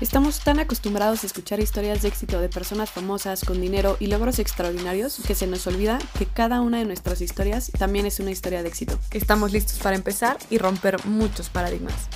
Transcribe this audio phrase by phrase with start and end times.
[0.00, 4.38] Estamos tan acostumbrados a escuchar historias de éxito de personas famosas con dinero y logros
[4.38, 8.62] extraordinarios que se nos olvida que cada una de nuestras historias también es una historia
[8.62, 8.94] de éxito.
[9.12, 12.08] Estamos listos para empezar y romper muchos paradigmas.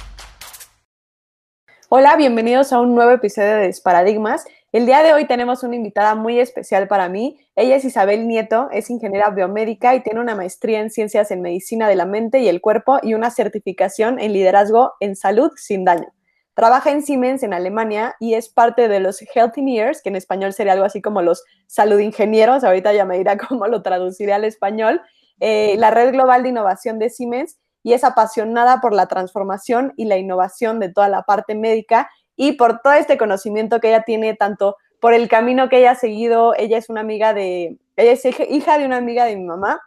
[1.90, 4.46] Hola, bienvenidos a un nuevo episodio de Paradigmas.
[4.72, 7.38] El día de hoy tenemos una invitada muy especial para mí.
[7.54, 11.86] Ella es Isabel Nieto, es ingeniera biomédica y tiene una maestría en ciencias en medicina
[11.86, 16.14] de la mente y el cuerpo y una certificación en liderazgo en salud sin daño.
[16.54, 20.52] Trabaja en Siemens en Alemania y es parte de los Health Engineers, que en español
[20.52, 24.44] sería algo así como los salud ingenieros, ahorita ya me dirá cómo lo traduciré al
[24.44, 25.02] español,
[25.40, 30.04] eh, la red global de innovación de Siemens y es apasionada por la transformación y
[30.04, 34.34] la innovación de toda la parte médica y por todo este conocimiento que ella tiene,
[34.34, 38.24] tanto por el camino que ella ha seguido, ella es una amiga de, ella es
[38.24, 39.80] hija de una amiga de mi mamá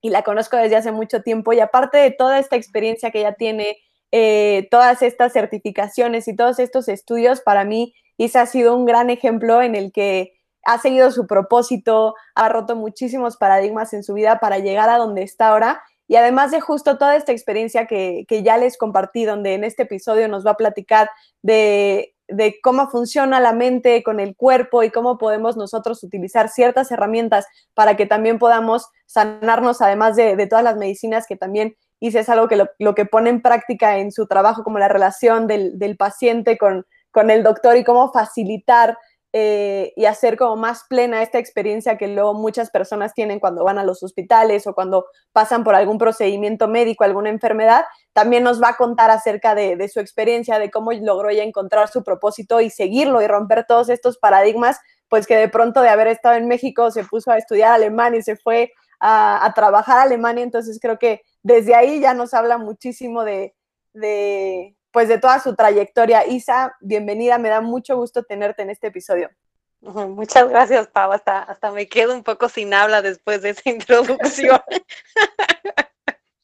[0.00, 3.34] y la conozco desde hace mucho tiempo y aparte de toda esta experiencia que ella
[3.34, 3.76] tiene,
[4.18, 9.10] eh, todas estas certificaciones y todos estos estudios, para mí Isa ha sido un gran
[9.10, 10.32] ejemplo en el que
[10.64, 15.22] ha seguido su propósito, ha roto muchísimos paradigmas en su vida para llegar a donde
[15.22, 15.82] está ahora.
[16.08, 20.28] Y además de justo toda esta experiencia que, ya les compartí, donde en este episodio
[20.28, 21.10] nos va a platicar
[21.42, 22.14] de,
[22.62, 27.98] cómo funciona la mente con el cuerpo y cómo podemos nosotros utilizar ciertas herramientas para
[27.98, 32.28] que también podamos sanarnos, además de, de todas las medicinas que también y si es
[32.28, 36.58] algo que lo, que pone en práctica en su trabajo, como la relación del, paciente
[36.58, 38.98] con, con, el doctor y cómo facilitar
[39.32, 43.78] eh, y hacer como más plena esta experiencia que luego muchas personas tienen cuando van
[43.78, 48.70] a los hospitales o cuando pasan por algún procedimiento médico, alguna enfermedad, también nos va
[48.70, 52.70] a contar acerca de, de su experiencia, de cómo logró ella encontrar su propósito y
[52.70, 56.90] seguirlo y romper todos estos paradigmas, pues que de pronto de haber estado en México
[56.90, 60.98] se puso a estudiar alemán y se fue a, a trabajar a Alemania, entonces creo
[60.98, 63.54] que desde ahí ya nos habla muchísimo de,
[64.90, 66.26] pues de toda su trayectoria.
[66.26, 69.30] Isa, bienvenida, me da mucho gusto tenerte en este episodio.
[69.80, 71.12] Muchas gracias, Pau.
[71.12, 74.60] Hasta, hasta me quedo un poco sin habla después de esa introducción.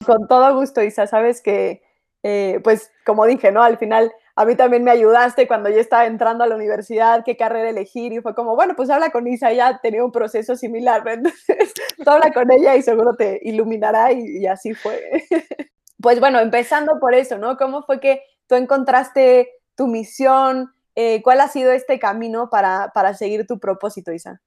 [0.06, 1.08] Con todo gusto, Isa.
[1.08, 1.82] Sabes que,
[2.22, 3.64] eh, pues, como dije, ¿no?
[3.64, 7.36] Al final, a mí también me ayudaste cuando yo estaba entrando a la universidad, qué
[7.36, 11.02] carrera elegir, y fue como, bueno, pues habla con Isa, ya tenía un proceso similar,
[11.06, 15.24] entonces tú habla con ella y seguro te iluminará y, así fue.
[16.00, 17.56] pues bueno, empezando por eso, ¿no?
[17.56, 20.72] ¿Cómo fue que tú encontraste tu misión?
[20.94, 24.40] Eh, ¿Cuál ha sido este camino para, para seguir tu propósito, Isa?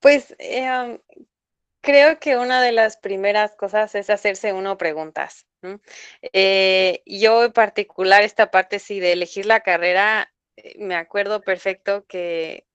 [0.00, 1.00] Pues eh,
[1.82, 5.46] creo que una de las primeras cosas es hacerse uno preguntas.
[6.32, 12.06] Eh, yo en particular, esta parte sí de elegir la carrera, eh, me acuerdo perfecto
[12.06, 12.66] que,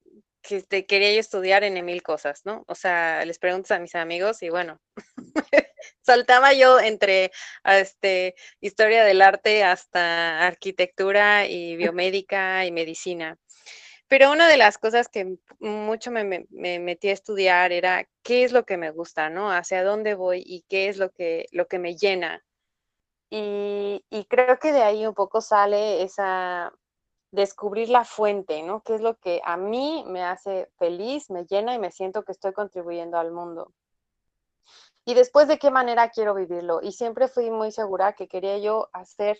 [0.41, 2.63] que este, quería yo estudiar en mil cosas, ¿no?
[2.67, 4.79] O sea, les pregunto a mis amigos y bueno,
[6.01, 7.31] saltaba yo entre
[7.65, 13.37] este, historia del arte hasta arquitectura y biomédica y medicina.
[14.07, 18.51] Pero una de las cosas que mucho me, me, metí a estudiar era qué es
[18.53, 19.51] lo que me gusta, ¿no?
[19.51, 22.43] Hacia dónde voy y qué es lo que, lo que me llena.
[23.29, 26.71] Y, creo que de ahí un poco sale esa
[27.31, 28.81] descubrir la fuente, ¿no?
[28.83, 32.31] ¿Qué es lo que a mí me hace feliz, me llena y me siento que
[32.31, 33.73] estoy contribuyendo al mundo?
[35.03, 36.79] Y después, ¿de qué manera quiero vivirlo?
[36.81, 39.37] Y siempre fui muy segura que quería yo hacer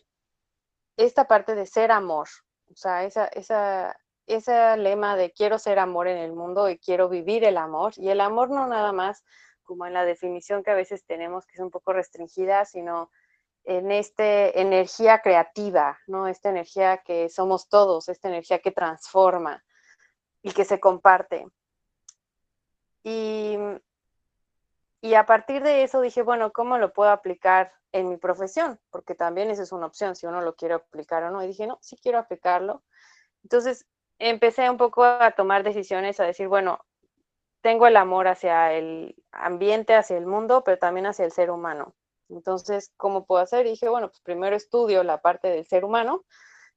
[0.98, 2.28] esta parte de ser amor,
[2.72, 7.10] o sea, esa, esa, ese lema de quiero ser amor en el mundo y quiero
[7.10, 7.94] vivir el amor.
[7.96, 9.24] Y el amor no nada más
[9.64, 13.12] como en la definición que a veces tenemos, que es un poco restringida, sino
[13.66, 16.28] en esta energía creativa, ¿no?
[16.28, 19.64] Esta energía que somos todos, esta energía que transforma
[20.42, 21.48] y que se comparte.
[23.04, 23.58] Y,
[25.02, 28.80] y a partir de eso dije, bueno, ¿cómo lo puedo aplicar en mi profesión?
[28.90, 31.44] Porque también esa es una opción, si uno lo quiere aplicar o no.
[31.44, 32.84] Y dije, no, sí quiero aplicarlo.
[33.44, 33.86] Entonces
[34.20, 36.80] empecé un poco a tomar decisiones, a decir, bueno,
[37.62, 41.96] tengo el amor hacia el ambiente, hacia el mundo, pero también hacia el ser humano.
[42.30, 43.66] Entonces, ¿cómo puedo hacer?
[43.66, 46.24] Dije, bueno, pues primero estudio la parte del ser humano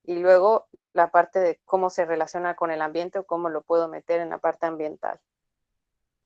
[0.04, 3.88] y luego la parte de cómo se relaciona con el ambiente o cómo lo puedo
[3.88, 5.20] meter en la parte ambiental.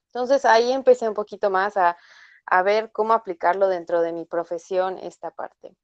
[0.06, 1.96] Entonces, ahí empecé un poquito más a,
[2.46, 5.75] a ver cómo aplicarlo dentro de mi profesión, esta parte.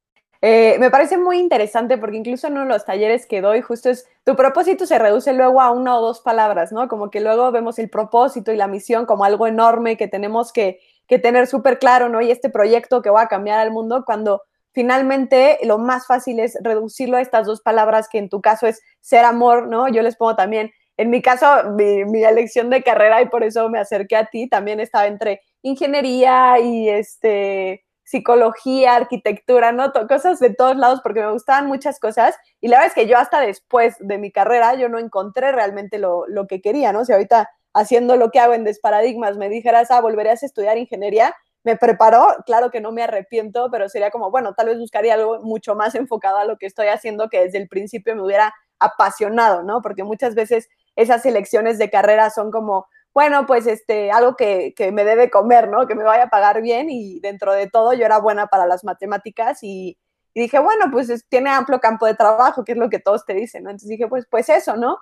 [0.43, 3.91] Eh, me parece muy interesante porque incluso en uno de los talleres que doy, justo
[3.91, 6.87] es, tu propósito se reduce luego a una o dos palabras, ¿no?
[6.87, 10.79] Como que luego vemos el propósito y la misión como algo enorme que tenemos que,
[11.07, 12.21] que tener súper claro, ¿no?
[12.21, 14.41] Y este proyecto que va a cambiar al mundo cuando
[14.73, 18.81] finalmente lo más fácil es reducirlo a estas dos palabras que en tu caso es
[19.01, 19.87] ser amor, ¿no?
[19.89, 21.45] Yo les pongo también, en mi caso,
[21.75, 26.59] mi, elección de carrera y por eso me acerqué a ti, también estaba entre ingeniería
[26.59, 29.93] y este psicología, arquitectura, ¿no?
[30.09, 33.17] cosas de todos lados porque me gustaban muchas cosas y la verdad es que yo
[33.17, 37.05] hasta después de mi carrera yo no encontré realmente lo, lo que quería, ¿no?
[37.05, 41.33] Si ahorita haciendo lo que hago en Desparadigmas me dijeras, ah, volverías a estudiar ingeniería,
[41.63, 45.39] me preparó, claro que no me arrepiento, pero sería como, bueno, tal vez buscaría algo
[45.39, 49.63] mucho más enfocado a lo que estoy haciendo que desde el principio me hubiera apasionado,
[49.63, 49.81] ¿no?
[49.81, 50.67] Porque muchas veces
[50.97, 55.69] esas elecciones de carrera son como, bueno, pues este, algo que, que me debe comer,
[55.69, 55.87] ¿no?
[55.87, 58.83] Que me vaya a pagar bien y dentro de todo yo era buena para las
[58.83, 59.97] matemáticas y,
[60.33, 63.63] dije, bueno, pues tiene amplio campo de trabajo, que es lo que todos te dicen,
[63.63, 63.69] ¿no?
[63.69, 64.97] Entonces dije, pues, pues eso, ¿no?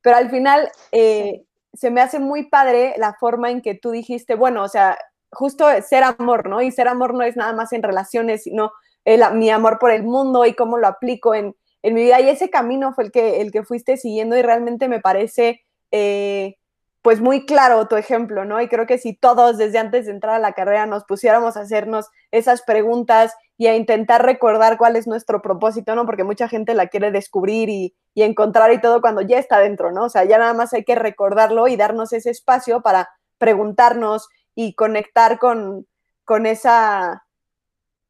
[0.00, 4.34] Pero al final eh, se me hace muy padre la forma en que tú dijiste,
[4.34, 4.98] bueno, o sea,
[5.30, 6.60] justo ser amor, ¿no?
[6.62, 8.72] Y ser amor no es nada más en relaciones, sino
[9.04, 12.20] el, mi amor por el mundo y cómo lo aplico en, en, mi vida.
[12.20, 16.56] Y ese camino fue el que, el que fuiste siguiendo y realmente me parece, eh,
[17.02, 18.60] pues muy claro tu ejemplo, ¿no?
[18.60, 21.60] Y creo que si todos desde antes de entrar a la carrera nos pusiéramos a
[21.60, 26.06] hacernos esas preguntas y a intentar recordar cuál es nuestro propósito, ¿no?
[26.06, 29.90] Porque mucha gente la quiere descubrir y, y encontrar y todo cuando ya está dentro,
[29.90, 30.04] ¿no?
[30.04, 33.08] O sea, ya nada más hay que recordarlo y darnos ese espacio para
[33.38, 35.86] preguntarnos y conectar con,
[36.24, 37.24] con esa,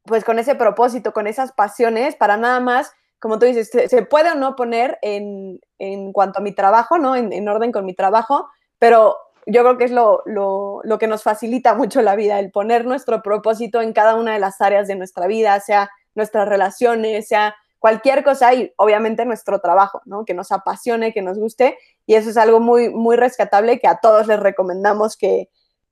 [0.04, 4.32] pues con ese propósito, con esas pasiones, para nada más, como tú dices, se, puede
[4.32, 7.16] o no poner en, en, cuanto a mi trabajo, ¿no?
[7.16, 8.48] En, en, orden con mi trabajo,
[8.82, 12.50] pero yo creo que es lo, lo, lo, que nos facilita mucho la vida, el
[12.50, 17.28] poner nuestro propósito en cada una de las áreas de nuestra vida, sea nuestras relaciones,
[17.28, 20.24] sea cualquier cosa y obviamente nuestro trabajo, ¿no?
[20.24, 24.00] Que nos apasione, que nos guste y eso es algo muy, muy rescatable que a
[24.02, 25.48] todos les recomendamos que,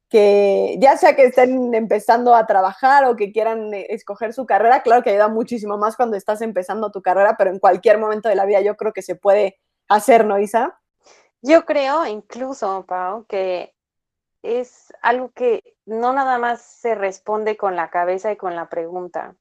[0.09, 4.83] que ya sea que estén empezando a trabajar o que quieran eh, escoger su carrera,
[4.83, 8.35] claro que ayuda muchísimo más cuando estás empezando tu carrera, pero en cualquier momento de
[8.35, 10.80] la vida yo creo que se puede hacer, ¿no, Isa?
[11.43, 13.75] Yo creo incluso, Pau, que
[14.43, 19.37] es algo que no nada más se responde con la cabeza y con la pregunta.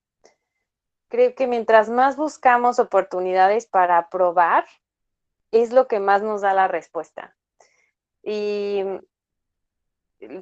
[1.09, 4.65] Creo que mientras más buscamos oportunidades para probar,
[5.51, 7.35] es lo que más nos da la respuesta.
[8.21, 8.83] Y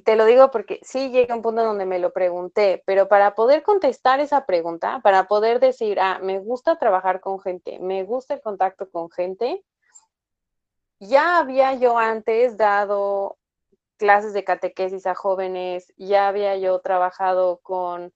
[0.04, 3.64] te lo digo porque sí llega un punto donde me lo pregunté, pero para poder
[3.64, 8.42] contestar esa pregunta, para poder decir, ah, me gusta trabajar con gente, me gusta el
[8.42, 9.64] contacto con gente,
[11.00, 13.38] ya había yo antes dado
[13.98, 18.14] clases de catequesis a jóvenes, ya había yo trabajado con,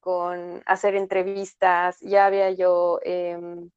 [0.00, 3.70] con hacer entrevistas, ya había yo em,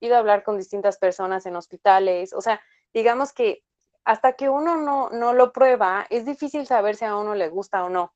[0.00, 2.60] ido a hablar con distintas personas en hospitales, o sea,
[2.92, 3.62] digamos que
[4.04, 7.84] hasta que uno no, no lo prueba, es difícil saber si a uno le gusta
[7.84, 8.12] o no.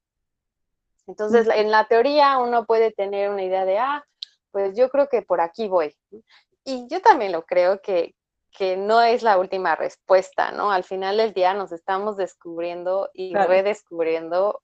[1.08, 4.04] Entonces, en la teoría uno puede tener una idea de, ah,
[4.52, 5.96] pues yo creo que por aquí voy.
[6.64, 8.14] Y yo también lo creo que,
[8.56, 10.70] que no es la última respuesta, ¿no?
[10.73, 14.62] Al final del día nos estamos descubriendo y redescubriendo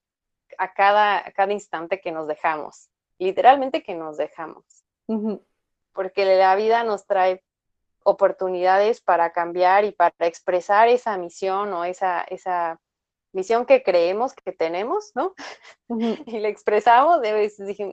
[0.58, 2.88] a cada, cada instante que nos dejamos,
[3.18, 4.64] literalmente que nos dejamos.
[5.92, 7.42] Porque la vida nos trae
[8.02, 12.80] oportunidades para cambiar y para expresar esa misión o esa, esa
[13.36, 15.34] misión que creemos que tenemos, ¿no?
[16.26, 17.20] Y la expresamos,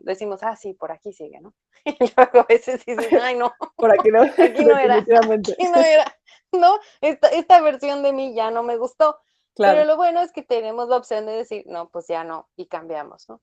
[0.02, 1.54] decimos, ah, sí, por aquí sigue, ¿no?
[1.86, 5.80] Y luego a veces dicen, ay, no, por aquí no, aquí no era, aquí no
[5.80, 6.18] era,
[6.54, 6.80] ¿no?
[7.02, 9.20] Esta, esta versión de mí ya no me gustó.
[9.54, 9.76] Claro.
[9.76, 12.68] Pero lo bueno es que tenemos la opción de decir, no, pues ya no, y
[12.68, 13.40] cambiamos, ¿no?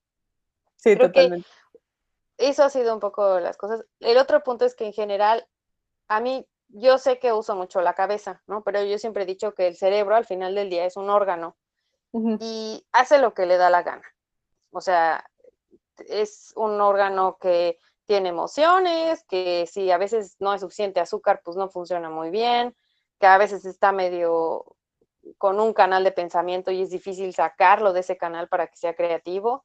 [0.76, 1.46] Sí, totalmente.
[2.38, 3.84] eso ha sido un poco las cosas.
[4.00, 5.46] El otro punto es que en general,
[6.08, 8.64] a mí yo sé que uso mucho la cabeza, ¿no?
[8.64, 11.56] Pero yo siempre he dicho que el cerebro al final del día es un órgano
[12.12, 14.06] y hace lo que le da la gana.
[14.72, 15.24] O sea,
[15.98, 21.56] es un órgano que tiene emociones, que si a veces no hay suficiente azúcar, pues
[21.56, 22.76] no funciona muy bien,
[23.20, 24.76] que a veces está medio
[25.38, 28.94] con un canal de pensamiento y es difícil sacarlo de ese canal para que sea
[28.94, 29.64] creativo,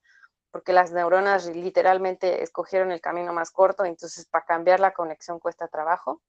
[0.51, 5.67] porque las neuronas literalmente escogieron el camino más corto, entonces para cambiar la conexión cuesta
[5.67, 6.21] trabajo.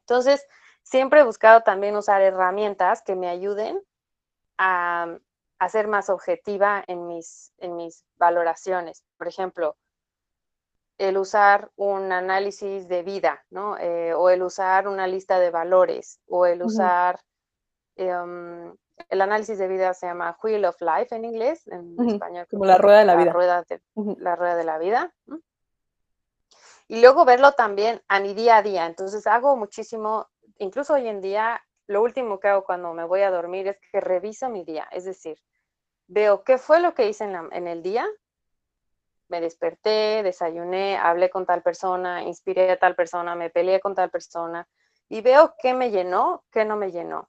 [0.00, 0.46] Entonces,
[0.82, 3.82] siempre he buscado también usar herramientas que me ayuden
[4.58, 5.18] a,
[5.68, 9.02] ser más objetiva en mis, en mis valoraciones.
[9.16, 9.76] Por ejemplo,
[10.98, 13.78] el usar un análisis de vida, ¿no?
[13.78, 17.18] Eh, o el usar una lista de valores, o el usar,
[17.96, 18.76] em,
[19.08, 22.46] el análisis de vida se llama Wheel of Life en inglés, en español.
[22.50, 23.32] Como la rueda de la, vida.
[23.32, 23.64] Rueda
[24.18, 25.14] La rueda de la vida
[26.88, 28.86] y luego verlo también a mi día a día.
[28.86, 33.30] Entonces hago muchísimo, incluso hoy en día, lo último que hago cuando me voy a
[33.30, 35.38] dormir es que reviso mi día, es decir,
[36.06, 38.06] veo qué fue lo que hice en, en el día,
[39.28, 44.10] me desperté, desayuné, hablé con tal persona, inspiré a tal persona, me peleé con tal
[44.10, 44.68] persona
[45.08, 47.28] y veo qué me llenó, qué no me llenó.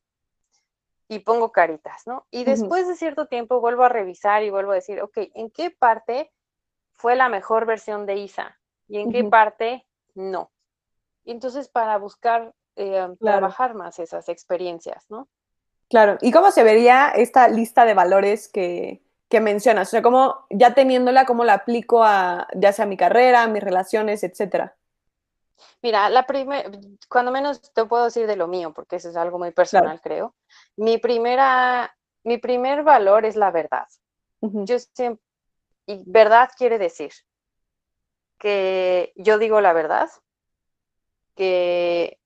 [1.07, 2.25] Y pongo caritas, ¿no?
[2.31, 5.69] Y después de cierto tiempo vuelvo a revisar y vuelvo a decir, ok, ¿en qué
[5.69, 6.31] parte
[6.93, 8.59] fue la mejor versión de Isa?
[8.87, 9.85] ¿Y en qué parte
[10.15, 10.51] no?
[11.23, 15.27] Y entonces para buscar eh, trabajar más esas experiencias, ¿no?
[15.89, 16.17] Claro.
[16.21, 19.89] ¿Y cómo se vería esta lista de valores que, que mencionas?
[19.89, 24.23] O sea, ¿cómo, ya teniéndola, cómo la aplico a ya sea mi carrera, mis relaciones,
[24.23, 24.75] etcétera?
[25.81, 26.69] Mira, la primera,
[27.07, 30.35] cuando menos te puedo decir de lo mío, porque eso es algo muy personal, creo.
[30.75, 33.87] Mi primera, mi primer valor es la verdad.
[34.41, 35.23] Yo siempre,
[35.85, 37.11] y verdad quiere decir
[38.37, 40.09] que yo digo la verdad,
[41.35, 42.19] que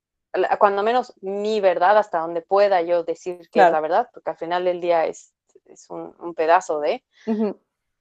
[0.59, 4.38] cuando menos mi verdad, hasta donde pueda yo decir que es la verdad, porque al
[4.38, 5.33] final del día es,
[5.65, 7.03] es un, pedazo de.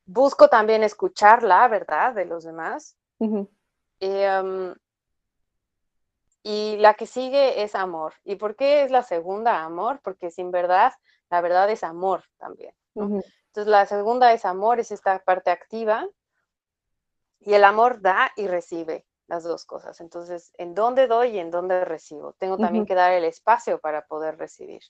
[0.04, 2.97] Busco también escuchar la verdad de los demás.
[4.00, 4.75] Em,
[6.42, 8.14] y la que sigue es amor.
[8.25, 10.00] ¿Y por qué es la segunda amor?
[10.02, 10.92] Porque sin verdad,
[11.30, 12.75] la verdad es amor también.
[12.94, 16.06] Entonces la segunda es amor, es esta parte activa.
[17.40, 20.00] Y el amor da y recibe las dos cosas.
[20.00, 22.32] Entonces, ¿en dónde doy y en dónde recibo?
[22.38, 24.80] Tengo también que dar el espacio para poder recibir.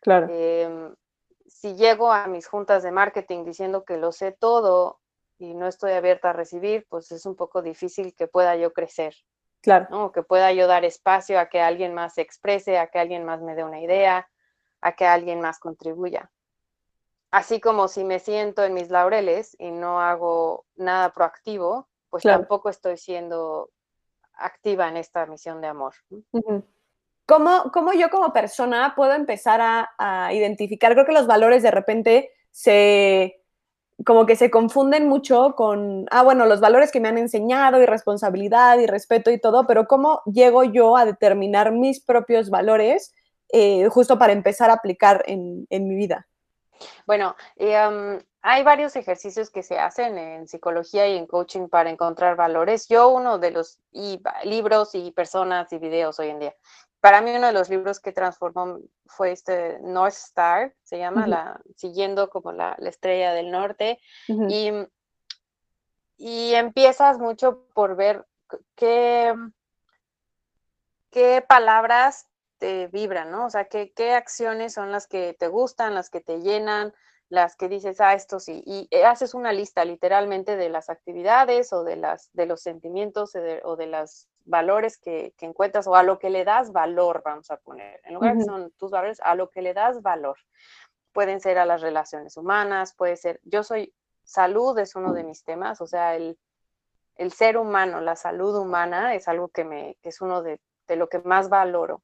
[0.00, 0.28] Claro.
[0.30, 0.94] Em,
[1.46, 5.00] si llego a mis juntas de marketing diciendo que lo sé todo
[5.38, 9.14] y no estoy abierta a recibir, pues es un poco difícil que pueda yo crecer.
[9.62, 9.86] Claro.
[9.90, 10.12] ¿no?
[10.12, 13.40] Que pueda yo dar espacio a que alguien más se exprese, a que alguien más
[13.40, 14.28] me dé una idea,
[14.82, 16.30] a que alguien más contribuya.
[17.30, 22.68] Así como si me siento en mis laureles y no hago nada proactivo, pues tampoco
[22.68, 23.70] estoy siendo
[24.36, 25.94] activa en esta misión de amor.
[27.26, 30.92] ¿Cómo, yo como persona puedo empezar a, identificar?
[30.92, 33.42] Creo que los valores de repente se,
[34.04, 37.86] como que se confunden mucho con, ah, bueno, los valores que me han enseñado y
[37.86, 43.12] responsabilidad y respeto y todo, pero ¿cómo llego yo a determinar mis propios valores
[43.48, 46.28] eh, justo para empezar a aplicar en, mi vida?
[47.06, 52.36] Bueno, eh, hay varios ejercicios que se hacen en psicología y en coaching para encontrar
[52.36, 52.86] valores.
[52.86, 53.80] Yo uno de los
[54.44, 56.54] libros y personas y videos hoy en día.
[57.00, 61.60] Para mí uno de los libros que transformó fue este North Star, se llama, la,
[61.74, 63.98] siguiendo como la, estrella del norte.
[64.28, 64.70] y,
[66.16, 68.26] y empiezas mucho por ver
[68.76, 69.34] qué,
[71.10, 73.46] qué palabras te vibran, ¿no?
[73.46, 76.94] O sea, qué, qué acciones son las que te gustan, las que te llenan,
[77.28, 81.72] las que dices, ah, esto sí, y eh, haces una lista literalmente de las actividades
[81.72, 86.18] o de, las, de los sentimientos o de, los valores que, encuentras o a lo
[86.18, 89.50] que le das valor, vamos a poner, en lugar de son tus valores, a lo
[89.50, 90.36] que le das valor.
[91.12, 93.92] Pueden ser a las relaciones humanas, puede ser, yo soy,
[94.22, 96.38] salud es uno de mis temas, o sea, el,
[97.32, 101.18] ser humano, la salud humana es algo que, me, que es uno de, lo que
[101.20, 102.02] más valoro.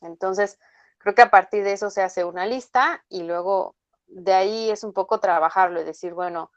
[0.00, 0.58] Entonces,
[0.96, 3.74] creo que a partir de eso se hace una lista y luego
[4.10, 6.50] de ahí es un poco trabajarlo y decir, bueno,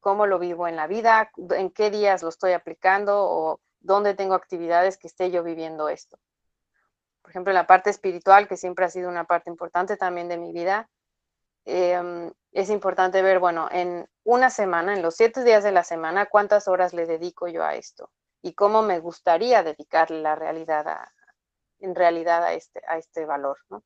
[0.00, 4.34] cómo lo vivo en la vida, en qué días lo estoy aplicando o dónde tengo
[4.34, 6.18] actividades que esté yo viviendo esto.
[7.22, 10.52] Por ejemplo, la parte espiritual, que siempre ha sido una parte importante también de mi
[10.52, 10.88] vida,
[11.64, 16.26] em, es importante ver, bueno, en una semana, en los siete días de la semana,
[16.26, 18.10] cuántas horas le dedico yo a esto
[18.42, 20.86] y cómo me gustaría dedicarle la realidad
[21.80, 23.82] en realidad a este, a este valor, ¿no?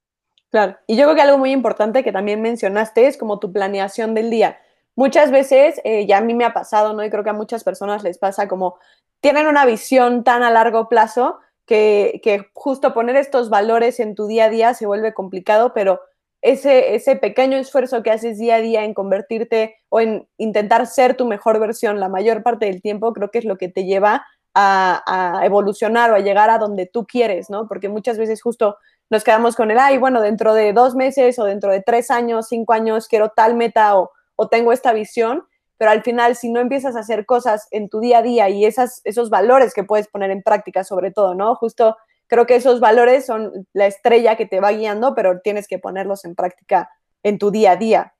[0.51, 4.15] Claro, y yo creo que algo muy importante que también mencionaste es como tu planeación
[4.15, 4.59] del día.
[4.97, 7.05] Muchas veces, eh, ya a mí me ha pasado, ¿no?
[7.05, 8.77] Y creo que a muchas personas les pasa como
[9.21, 14.27] tienen una visión tan a largo plazo que, que justo poner estos valores en tu
[14.27, 16.01] día a día se vuelve complicado, pero
[16.43, 21.17] ese, ese pequeño esfuerzo que haces día a día en convertirte o en intentar ser
[21.17, 24.27] tu mejor versión la mayor parte del tiempo, creo que es lo que te lleva
[24.55, 25.03] a,
[25.41, 27.69] a, evolucionar o a llegar a donde tú quieres, ¿no?
[27.69, 28.77] Porque muchas veces justo
[29.11, 32.47] nos quedamos con el, ay, bueno, dentro de dos meses o dentro de tres años,
[32.49, 34.13] cinco años, quiero tal meta o,
[34.51, 35.45] tengo esta visión,
[35.77, 38.65] pero al final, si no empiezas a hacer cosas en tu día a día y
[38.65, 41.55] esas, esos valores que puedes poner en práctica, sobre todo, ¿no?
[41.57, 45.79] Justo creo que esos valores son la estrella que te va guiando, pero tienes que
[45.79, 46.89] ponerlos en práctica
[47.23, 48.15] en tu día a día.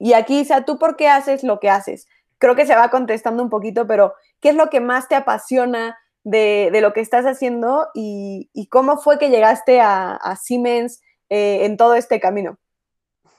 [0.00, 2.08] Y aquí, Isa, ¿tú por qué haces lo que haces?
[2.38, 5.96] Creo que se va contestando un poquito, pero ¿qué es lo que más te apasiona
[6.26, 11.94] de, lo que estás haciendo y, cómo fue que llegaste a, Siemens eh, en todo
[11.94, 12.58] este camino.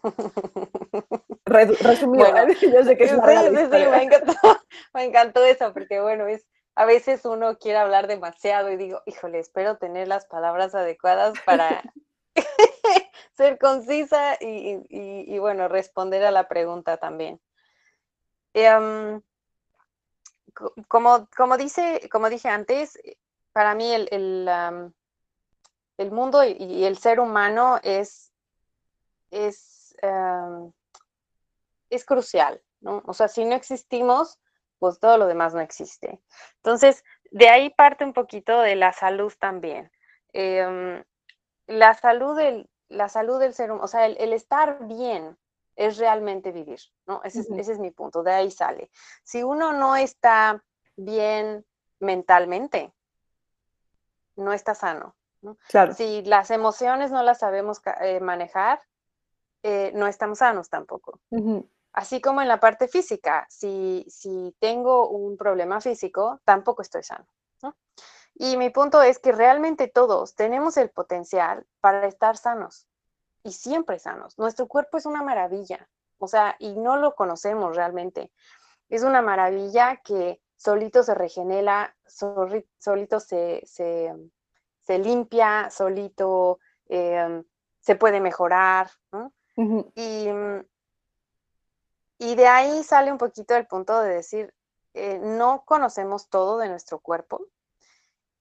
[1.46, 2.25] resumido,
[2.62, 4.34] yo sé que es me, encantó,
[4.94, 9.39] me encantó eso, porque bueno, es a veces uno quiere hablar demasiado y digo, híjole,
[9.39, 11.84] espero tener las palabras adecuadas para
[13.34, 17.41] ser concisa y, y- y, bueno, responder a la pregunta también.
[18.53, 19.22] Em,
[20.88, 23.00] como, como, dice, como dije antes,
[23.54, 24.94] para mí el, el,
[25.98, 28.32] el mundo y, el ser humano es,
[29.32, 29.96] es,
[31.90, 33.02] es crucial, ¿no?
[33.06, 34.40] O sea, si no existimos,
[34.80, 36.22] pues todo lo demás no existe.
[36.58, 39.92] Entonces, de ahí parte un poquito de la salud también.
[40.34, 41.04] Em,
[41.66, 45.38] la salud del, la salud del ser humano, o sea, el estar bien
[45.78, 47.22] es realmente vivir, ¿no?
[47.24, 47.60] Ese, es- Ujú.
[47.60, 48.90] ese es mi punto, de ahí sale.
[49.24, 50.62] Si uno no está
[50.98, 51.66] bien
[52.00, 52.92] mentalmente,
[54.36, 55.16] no está sano.
[55.70, 55.94] Claro.
[55.94, 58.82] Si las emociones no las sabemos eh, manejar,
[59.64, 61.20] eh, no estamos sanos tampoco.
[61.94, 67.26] Así como en la parte física, si, si tengo un problema físico, tampoco estoy sano.
[67.64, 67.76] ¿no?
[68.36, 72.88] Y mi punto es que realmente todos tenemos el potencial para estar sanos
[73.48, 74.38] y siempre sanos.
[74.38, 75.88] Nuestro cuerpo es una maravilla,
[76.20, 78.32] o sea, y no lo conocemos realmente.
[78.89, 84.13] Es una maravilla que solito se regenera, soli- solito se, se,
[84.82, 87.42] se limpia, solito eh,
[87.80, 88.92] se puede mejorar.
[89.96, 90.66] Y, mm,
[92.20, 94.54] y de ahí sale un poquito el punto de decir,
[94.94, 97.46] eh, no conocemos todo de nuestro cuerpo.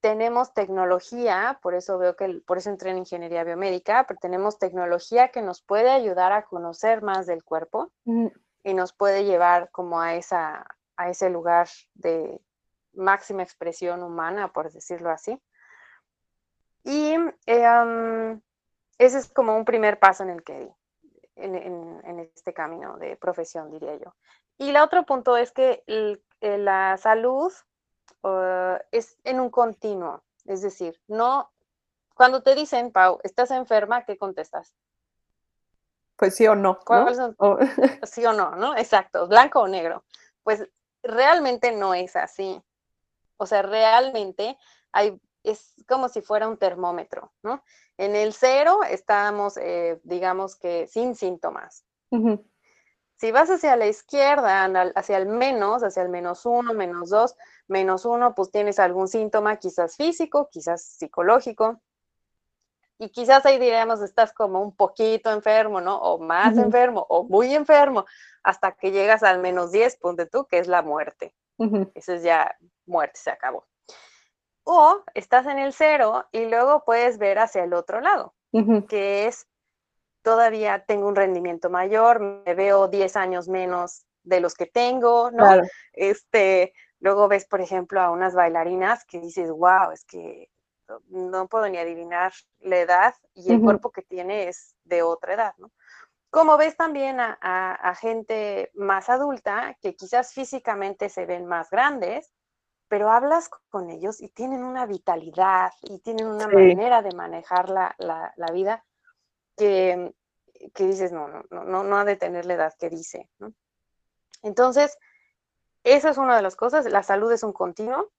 [0.07, 5.33] Tenemos tecnología, por eso veo que, por eso entré en ingeniería biomédica, pero tenemos tecnología
[5.33, 8.31] que nos puede ayudar a conocer más del cuerpo Ujú.
[8.63, 12.39] y nos puede llevar como a, esa, a ese lugar de
[12.93, 15.37] máxima expresión humana, por decirlo así.
[16.85, 18.41] Y eh, am,
[18.97, 20.69] ese es como un primer paso en el que di,
[21.35, 24.15] en, en- en este camino de profesión, diría yo.
[24.57, 27.51] Y el otro punto es que el- eh, la salud
[28.23, 31.51] uh, es en un continuo, es decir, no,
[32.13, 34.75] cuando te dicen, Pau, estás enferma, ¿qué contestas?
[36.15, 36.73] Pues sí o no.
[36.73, 36.79] ¿no?
[36.83, 37.59] ¿Cuáles son O-
[38.03, 38.75] sí o no, ¿no?
[38.75, 40.03] Exacto, blanco o negro.
[40.43, 40.67] Pues
[41.03, 42.61] realmente no es así.
[43.37, 44.57] O sea, realmente
[44.91, 47.63] hay, es como si fuera un termómetro, ¿no?
[47.97, 51.85] En el cero estamos, eh, digamos que sin síntomas.
[53.17, 57.35] Si vas hacia la izquierda, hacia el menos, hacia el menos uno, menos dos,
[57.67, 61.81] menos uno, pues tienes algún síntoma, quizás físico, quizás psicológico.
[62.99, 65.97] Y quizás ahí diríamos, estás como un poquito enfermo, ¿no?
[65.97, 68.05] O más enfermo, o muy enfermo,
[68.43, 71.35] hasta que llegas al menos 10, ponte tú, que es la muerte.
[71.95, 73.67] Eso es ya muerte, se acabó.
[74.63, 78.35] O estás en el cero y luego puedes ver hacia el otro lado
[78.87, 79.47] que es
[80.21, 85.37] todavía tengo un rendimiento mayor, me veo 10 años menos de los que tengo, ¿no?
[85.45, 85.63] Claro.
[85.93, 90.49] Este, luego ves, por ejemplo, a unas bailarinas que dices, wow, es que
[91.09, 95.53] no- puedo ni adivinar la edad y el cuerpo que tiene es de otra edad,
[95.57, 95.71] ¿no?
[96.29, 101.69] Como ves también a, a- a gente más adulta que quizás físicamente se ven más
[101.69, 102.33] grandes,
[102.89, 106.53] pero hablas con ellos y tienen una vitalidad y tienen una Sí.
[106.55, 108.85] manera de manejar la, la- la vida
[109.57, 110.13] que,
[110.73, 113.53] que dices, no, no, no, no, ha de tener la edad que dice, ¿no?
[114.43, 114.97] Entonces,
[115.83, 118.09] eso es una de las cosas, la salud es un continuo.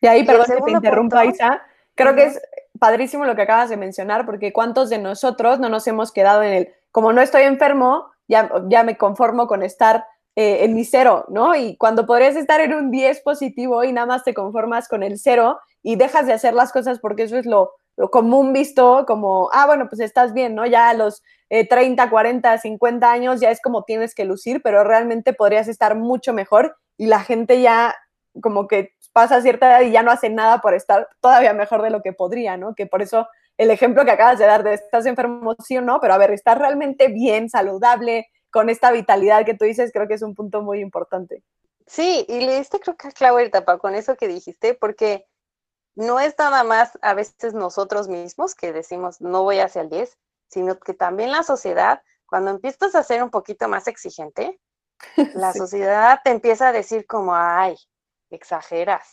[0.00, 1.62] Y ahí, perdón que te interrumpa, punto- Isa.
[1.94, 2.40] Creo que es
[2.78, 6.52] padrísimo lo que acabas de mencionar, porque cuántos de nosotros no nos hemos quedado en
[6.52, 10.04] el, como no estoy enfermo, ya, ya me conformo con estar
[10.36, 11.54] eh, en mi cero, ¿no?
[11.54, 15.18] Y cuando podrías estar en un 10 positivo y nada más te conformas con el
[15.18, 19.50] cero y dejas de hacer las cosas porque eso es lo, lo común visto, como,
[19.52, 20.66] ah, bueno, pues estás bien, ¿no?
[20.66, 24.84] Ya a los eh, 30, 40, 50 años ya es como tienes que lucir, pero
[24.84, 27.94] realmente podrías estar mucho mejor y la gente ya
[28.40, 31.90] como que pasa cierta edad y ya no hace nada por estar todavía mejor de
[31.90, 32.74] lo que podría, ¿no?
[32.74, 36.00] Que por eso el ejemplo que acabas de dar de estás enfermo, sí o no,
[36.00, 40.14] pero a ver, estás realmente bien, saludable, con esta vitalidad que tú dices, creo que
[40.14, 41.42] es un punto muy importante.
[41.86, 45.26] Sí, y le diste creo que a clavo ahorita, Pau, con eso que dijiste, porque
[45.96, 50.18] no es nada más a veces nosotros mismos que decimos no voy hacia el 10,
[50.48, 54.60] sino que también la sociedad, cuando empiezas a ser un poquito más exigente,
[55.32, 55.58] la Sí.
[55.58, 57.76] sociedad te empieza a decir como, ay,
[58.30, 59.08] exageras,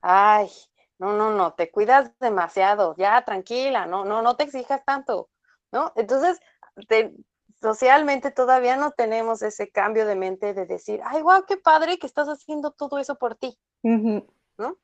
[0.00, 0.50] ay,
[0.98, 5.30] no, no, no, te cuidas demasiado, ya tranquila, no, no, no te exijas tanto,
[5.72, 5.92] ¿no?
[5.96, 6.40] Entonces,
[6.88, 7.12] te-
[7.60, 12.06] socialmente todavía no tenemos ese cambio de mente de decir, ay, wow, qué padre que
[12.06, 13.58] estás haciendo todo eso por ti.
[14.58, 14.78] ¿No?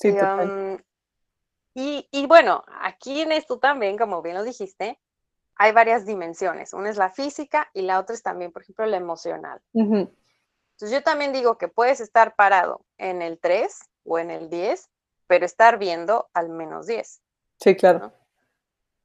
[0.00, 0.50] Sí, Y, total.
[0.50, 0.78] um,
[1.74, 4.98] y, y bueno, aquí en esto también, como bien lo dijiste,
[5.56, 6.72] hay varias dimensiones.
[6.72, 9.60] Una es la física y la otra es también, por ejemplo, la emocional.
[9.74, 10.10] Ujú.
[10.72, 14.88] Entonces yo también digo que puedes estar parado en el 3 o en el 10,
[15.26, 17.20] pero estar viendo al menos 10.
[17.58, 17.98] Sí, claro.
[17.98, 18.12] ¿no?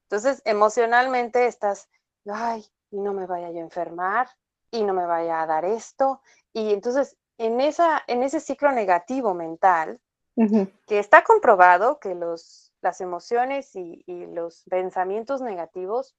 [0.03, 1.89] Entonces, emocionalmente estás,
[2.25, 4.29] ay, y no me vaya yo a enfermar,
[4.71, 6.21] y no me vaya a dar esto.
[6.53, 9.99] Y entonces, en, esa, en ese ciclo negativo mental,
[10.35, 16.15] que está comprobado que los, las emociones y, los pensamientos negativos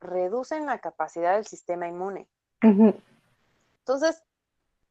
[0.00, 2.28] reducen la capacidad del sistema inmune.
[2.62, 4.22] Entonces,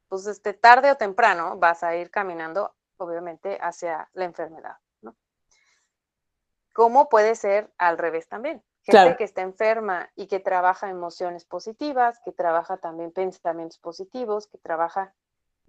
[0.08, 4.76] pues este, tarde o temprano vas a ir caminando, obviamente, hacia la enfermedad.
[5.00, 5.16] ¿no?
[6.74, 8.62] ¿Cómo puede ser al revés también?
[8.82, 14.58] Gente que está enferma y que trabaja emociones positivas, que trabaja también pensamientos positivos, que
[14.58, 15.14] trabaja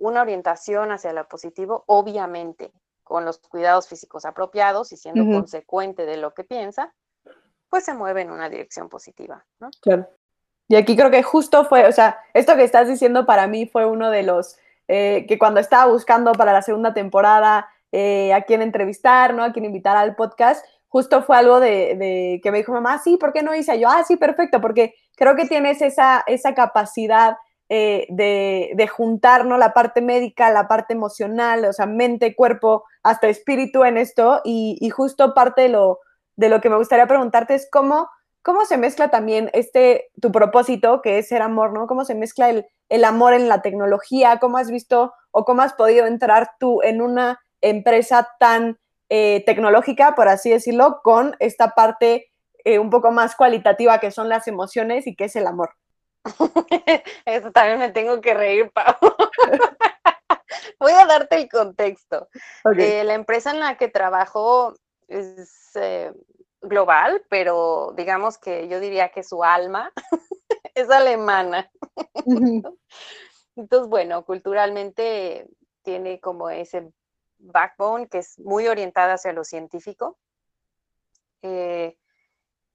[0.01, 6.17] una orientación hacia lo positivo, obviamente con los cuidados físicos apropiados y siendo consecuente de
[6.17, 6.93] lo que piensa,
[7.69, 9.69] pues se mueve en una dirección positiva, ¿no?
[9.81, 10.07] Claro.
[10.67, 13.85] Y aquí creo que justo fue, o sea, esto que estás diciendo para mí fue
[13.85, 18.61] uno de los eh, que cuando estaba buscando para la segunda temporada eh, a quién
[18.61, 19.43] entrevistar, ¿no?
[19.43, 23.33] A quién invitar al podcast, justo fue algo de, que me dijo mamá, sí, ¿por
[23.33, 23.79] qué no hice?
[23.79, 27.37] Yo, ah, sí, perfecto, porque creo que tienes esa, esa capacidad
[27.73, 33.85] eh, de, de, la parte médica, la parte emocional, o sea, mente, cuerpo, hasta espíritu
[33.85, 34.41] en esto.
[34.43, 35.99] Y, justo parte de lo,
[36.35, 38.09] de lo que me gustaría preguntarte es cómo,
[38.41, 41.87] cómo se mezcla también este, tu propósito, que es ser amor, ¿no?
[41.87, 44.39] ¿Cómo se mezcla el, el amor en la tecnología?
[44.41, 50.13] ¿Cómo has visto o cómo has podido entrar tú en una empresa tan eh, tecnológica,
[50.13, 52.31] por así decirlo, con esta parte
[52.65, 55.69] eh, un poco más cualitativa que son las emociones y que es el amor.
[57.25, 58.95] Eso también me tengo que reír, Pau.
[60.79, 62.27] Voy a darte el contexto.
[62.77, 64.73] Eh, la empresa en la que trabajo
[65.07, 65.73] es
[66.61, 69.91] global, pero digamos que yo diría que su alma
[70.75, 71.71] es alemana.
[73.55, 75.47] Entonces, bueno, culturalmente
[75.83, 76.91] tiene como ese
[77.37, 80.17] backbone, que es muy orientada hacia lo científico.
[81.41, 81.97] Eh,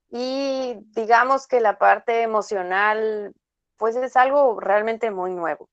[0.09, 3.33] y digamos que la parte emocional,
[3.77, 5.69] pues es algo realmente muy nuevo.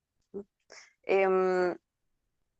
[1.04, 1.76] Em,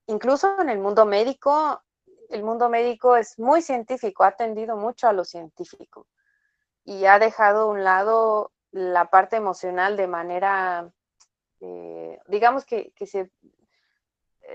[0.07, 1.83] incluso en el mundo médico,
[2.31, 6.07] el mundo médico es muy científico, ha atendido mucho a lo científico
[6.85, 10.91] y ha dejado a un lado la parte emocional de manera,
[11.61, 13.31] eh, digamos que, que, se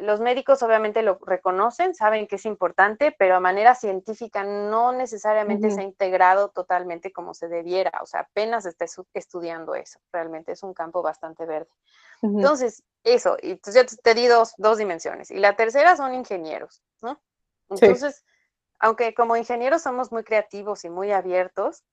[0.02, 5.72] los médicos obviamente lo reconocen, saben que es importante, pero a manera científica no necesariamente
[5.72, 10.64] se ha integrado totalmente como se debiera, o sea, apenas está estudiando eso, realmente es
[10.64, 11.70] un campo bastante verde.
[12.22, 15.32] Entonces, eso, y entonces ya te di dos, dimensiones.
[15.32, 17.22] Y la tercera son ingenieros, ¿no?
[17.70, 18.26] Entonces,
[18.80, 21.84] aunque como ingenieros somos muy creativos y muy abiertos,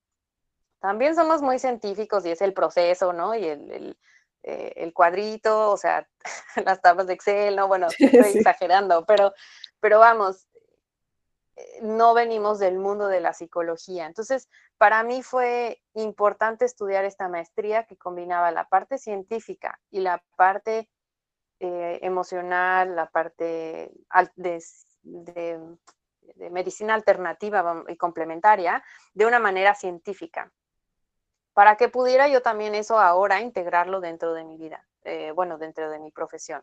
[0.81, 3.35] también somos muy científicos y es el proceso, ¿no?
[3.35, 3.97] Y el
[4.49, 6.09] eh, el cuadrito, o sea,
[6.65, 9.35] las tablas de Excel, no, bueno, estoy exagerando, pero,
[9.81, 10.47] pero vamos,
[11.57, 14.07] eh, no venimos del mundo de la psicología.
[14.07, 20.23] Entonces, para mí fue importante estudiar esta maestría que combinaba la parte científica y la
[20.37, 20.89] parte
[21.59, 23.91] eh, emocional, la parte
[24.37, 24.61] de,
[25.03, 30.53] de medicina alternativa y complementaria de una manera científica
[31.57, 35.89] para que pudiera yo también eso ahora integrarlo dentro de mi vida, eh, bueno, dentro
[35.89, 36.63] de mi profesión.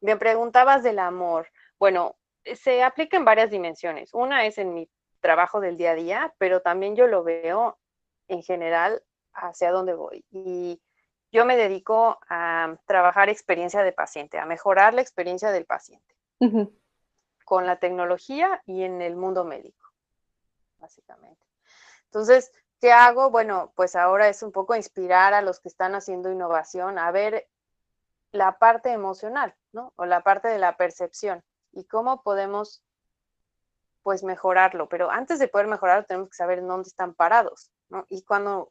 [0.00, 1.48] Me preguntabas del amor.
[1.76, 2.14] Bueno,
[2.54, 4.14] se aplica en varias dimensiones.
[4.14, 7.80] Una es en mi trabajo del día a día, pero también yo lo veo
[8.28, 10.24] en general hacia dónde voy.
[10.30, 10.80] Y
[11.32, 16.14] yo me dedico a trabajar experiencia de paciente, a mejorar la experiencia del paciente
[17.44, 19.84] con la tecnología y en el mundo médico,
[20.78, 21.44] básicamente.
[22.04, 23.30] Entonces, ¿Qué hago?
[23.30, 27.46] Bueno, pues ahora es un poco inspirar a los que están haciendo innovación a ver
[28.32, 29.92] la parte emocional, ¿no?
[29.96, 32.82] O la parte de la percepción y cómo podemos,
[34.02, 34.88] pues, mejorarlo.
[34.88, 38.06] Pero antes de poder mejorarlo, tenemos que saber dónde están parados, ¿no?
[38.08, 38.70] Y cuando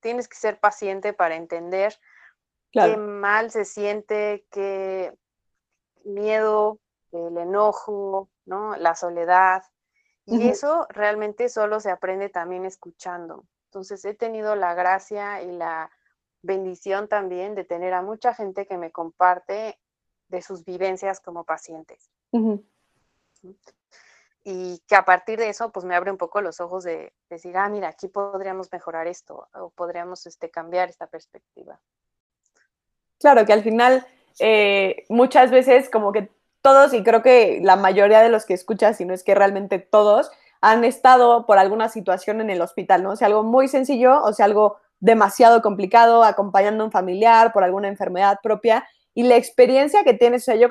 [0.00, 1.96] tienes que ser paciente para entender
[2.72, 5.16] qué mal se siente, qué
[6.04, 6.80] miedo,
[7.12, 8.74] el enojo, ¿no?
[8.76, 9.62] La soledad,
[10.26, 13.44] y eso realmente solo se aprende también escuchando.
[13.66, 15.90] Entonces he tenido la gracia y la
[16.42, 19.78] bendición también de tener a mucha gente que me comparte
[20.28, 22.10] de sus vivencias como pacientes.
[24.44, 27.56] Y que a partir de eso, pues me abre un poco los ojos de, decir,
[27.56, 31.80] ah, mira, aquí podríamos mejorar esto o podríamos este, cambiar esta perspectiva.
[33.18, 34.06] Claro, que al final
[34.40, 36.30] eh, muchas veces como que
[36.62, 39.78] todos, y creo que la mayoría de los que escuchas, si no es que realmente
[39.78, 43.10] todos, han estado por alguna situación en el hospital, ¿no?
[43.10, 47.64] O sea, algo muy sencillo, o sea, algo demasiado complicado, acompañando a un familiar por
[47.64, 50.68] alguna enfermedad propia, y la experiencia que tienes, o sea, yo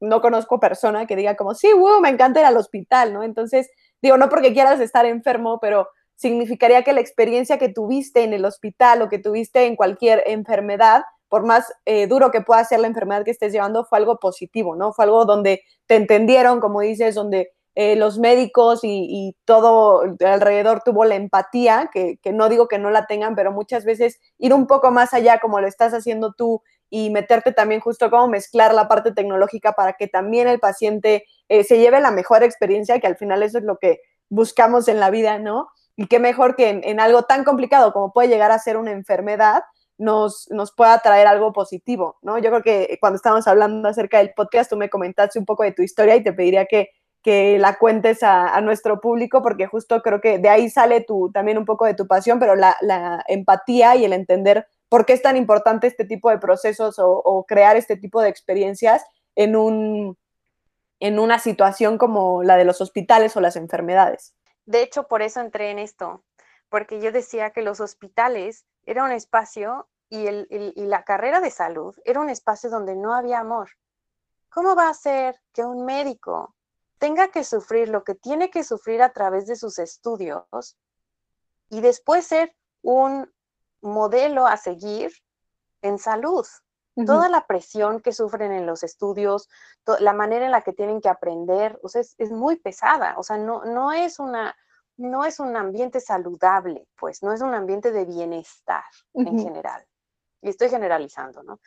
[0.00, 3.22] no conozco persona que diga como, sí, wow, me encanta ir al hospital, ¿no?
[3.22, 3.68] Entonces,
[4.00, 8.44] digo, no porque quieras estar enfermo, pero significaría que la experiencia que tuviste en el
[8.44, 11.02] hospital o que tuviste en cualquier enfermedad,
[11.34, 14.76] por más eh, duro que pueda ser la enfermedad que estés llevando, fue algo positivo,
[14.76, 14.92] ¿no?
[14.92, 21.04] Fue algo donde te entendieron, como dices, donde eh, los médicos y, todo alrededor tuvo
[21.04, 24.68] la empatía, que, que, no digo que no la tengan, pero muchas veces ir un
[24.68, 28.86] poco más allá como lo estás haciendo tú y meterte también justo como mezclar la
[28.86, 33.16] parte tecnológica para que también el paciente eh, se lleve la mejor experiencia, que al
[33.16, 35.66] final eso es lo que buscamos en la vida, ¿no?
[35.96, 39.64] Y qué mejor que en, algo tan complicado como puede llegar a ser una enfermedad,
[39.98, 42.38] nos, nos, pueda traer algo positivo, ¿no?
[42.38, 45.72] Yo creo que cuando estábamos hablando acerca del podcast, tú me comentaste un poco de
[45.72, 46.90] tu historia y te pediría que,
[47.22, 51.58] que la cuentes a, nuestro público, porque justo creo que de ahí sale tu, también
[51.58, 55.22] un poco de tu pasión, pero la, la empatía y el entender por qué es
[55.22, 59.04] tan importante este tipo de procesos o, crear este tipo de experiencias
[59.34, 60.16] en, un,
[61.00, 64.34] en una situación como la de los hospitales o las enfermedades.
[64.66, 66.22] De hecho, por eso entré en esto,
[66.68, 71.96] porque yo decía que los hospitales era un espacio y, y la carrera de salud
[72.04, 73.70] era un espacio donde no había amor.
[74.48, 76.54] ¿Cómo va a ser que un médico
[76.98, 80.76] tenga que sufrir lo que tiene que sufrir a través de sus estudios
[81.68, 83.30] y después ser un
[83.82, 85.12] modelo a seguir
[85.82, 86.46] en salud.
[87.06, 89.48] Toda la presión que sufren en los estudios,
[89.98, 93.36] la manera en la que tienen que aprender, o sea, es, muy pesada, o sea,
[93.36, 94.56] no, no, es una,
[94.96, 99.84] no es un ambiente saludable, pues, no es un ambiente de bienestar en general.
[100.40, 101.58] Y estoy generalizando, ¿no?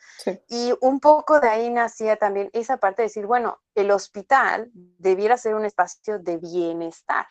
[0.48, 5.36] Y un poco de ahí nacía también esa parte de decir, bueno, el hospital debiera
[5.36, 7.26] ser un espacio de bienestar,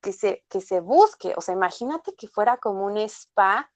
[0.00, 3.70] que se, que se busque, o sea, imagínate que fuera como un spa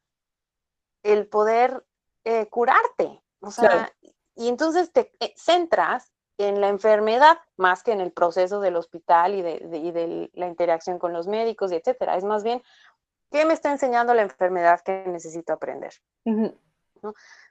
[1.02, 1.84] el poder
[2.24, 3.22] eh, curarte.
[3.40, 3.92] O sea,
[4.34, 6.12] y entonces te eh, centras
[6.44, 11.12] en la enfermedad más que en el proceso del hospital y de, la interacción con
[11.12, 12.16] los médicos y etcétera.
[12.16, 12.62] Es más bien,
[13.30, 15.92] ¿qué me está enseñando la enfermedad que necesito aprender?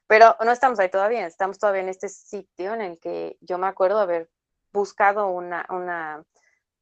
[0.07, 3.67] Pero no estamos ahí todavía, estamos todavía en este sitio en el que yo me
[3.67, 4.29] acuerdo haber
[4.71, 6.23] buscado una,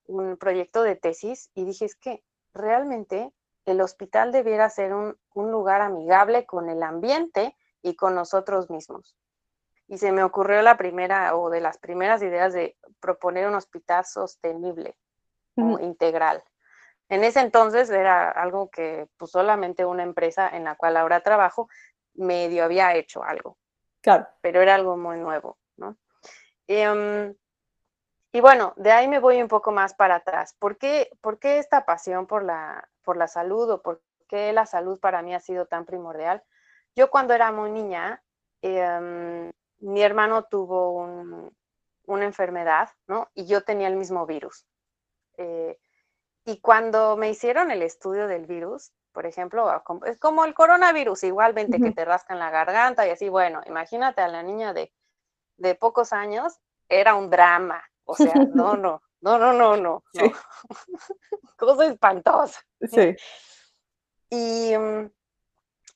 [0.06, 3.32] un proyecto de tesis y dije, es que realmente
[3.66, 9.16] el hospital debiera ser un, lugar amigable con el ambiente y con nosotros mismos.
[9.88, 14.06] Y se me ocurrió la primera o de las primeras ideas de proponer un hospital
[14.06, 14.98] sostenible
[15.56, 16.44] o integral.
[17.10, 21.70] En ese entonces era algo que pues, solamente una empresa en la cual ahora trabajo
[22.14, 23.58] medio había hecho algo.
[24.02, 24.28] Claro.
[24.42, 25.98] Pero era algo muy nuevo, ¿no?
[26.68, 27.34] Em,
[28.34, 30.54] y bueno, de ahí me voy un poco más para atrás.
[30.60, 34.66] ¿Por qué, por qué esta pasión por la, por la salud o por qué la
[34.66, 36.44] salud para mí ha sido tan primordial.
[36.96, 38.22] Yo cuando era muy niña,
[38.62, 41.52] em, mi hermano tuvo
[42.06, 43.30] una enfermedad, ¿no?
[43.34, 44.66] Y yo tenía el mismo virus.
[45.38, 45.78] Eh,
[46.46, 49.70] y cuando me hicieron el estudio del virus, por ejemplo,
[50.06, 54.28] es como el coronavirus, igualmente que te rascan la garganta y así, bueno, imagínate a
[54.28, 54.94] la niña de,
[55.58, 60.04] de pocos años, era un drama, o sea, no, no, no, no, no, no.
[61.58, 62.62] Cosa espantosa.
[62.90, 63.16] Sí.
[64.30, 65.12] Y, mm,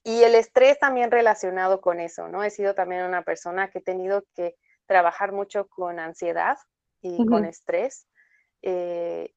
[0.04, 2.44] y el estrés también relacionado con eso, ¿no?
[2.44, 6.58] He sido también una persona que he tenido que trabajar mucho con ansiedad
[7.02, 8.08] y con estrés.
[8.62, 9.34] Eh,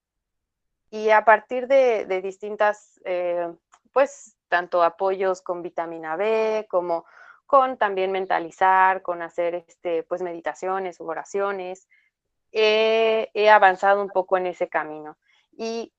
[0.91, 3.53] y a partir de, distintas, eh,
[3.93, 7.05] pues, tanto apoyos con vitamina B como
[7.47, 11.89] con también mentalizar, con hacer, este, pues, meditaciones, oraciones,
[12.53, 15.19] he, avanzado un poco en ese camino.
[15.53, 15.93] Y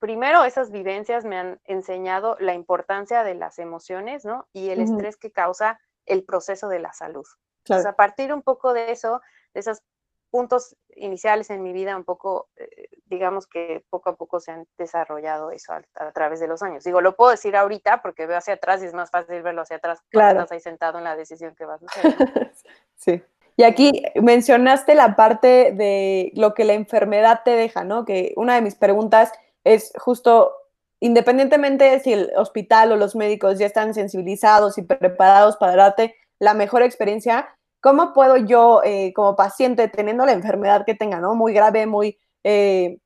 [0.00, 4.48] primero esas vivencias me han enseñado la importancia de las emociones, ¿no?
[4.52, 7.26] Y el estrés que causa el proceso de la salud.
[7.68, 9.20] a partir un poco de eso,
[9.54, 9.82] de esos
[10.30, 14.66] puntos iniciales en mi vida, un poco, eh, digamos que poco a poco se han
[14.78, 16.84] desarrollado eso a, través de los años.
[16.84, 19.76] Digo, lo puedo decir ahorita porque veo hacia atrás y es más fácil verlo hacia
[19.76, 22.52] atrás cuando estás ahí sentado en la decisión que vas a hacer.
[22.96, 23.22] sí.
[23.56, 28.06] Y aquí mencionaste la parte de lo que la enfermedad te deja, ¿no?
[28.06, 29.32] Que una de mis preguntas
[29.64, 30.52] es justo,
[31.00, 36.14] independientemente de si el hospital o los médicos ya están sensibilizados y preparados para darte
[36.38, 37.48] la mejor experiencia,
[37.80, 41.34] ¿cómo puedo yo, eh, como paciente, teniendo la enfermedad que tenga, ¿no?
[41.34, 42.98] Muy grave, muy eh,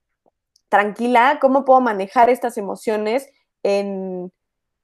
[0.69, 3.29] tranquila, ¿cómo puedo manejar estas emociones
[3.63, 4.33] en,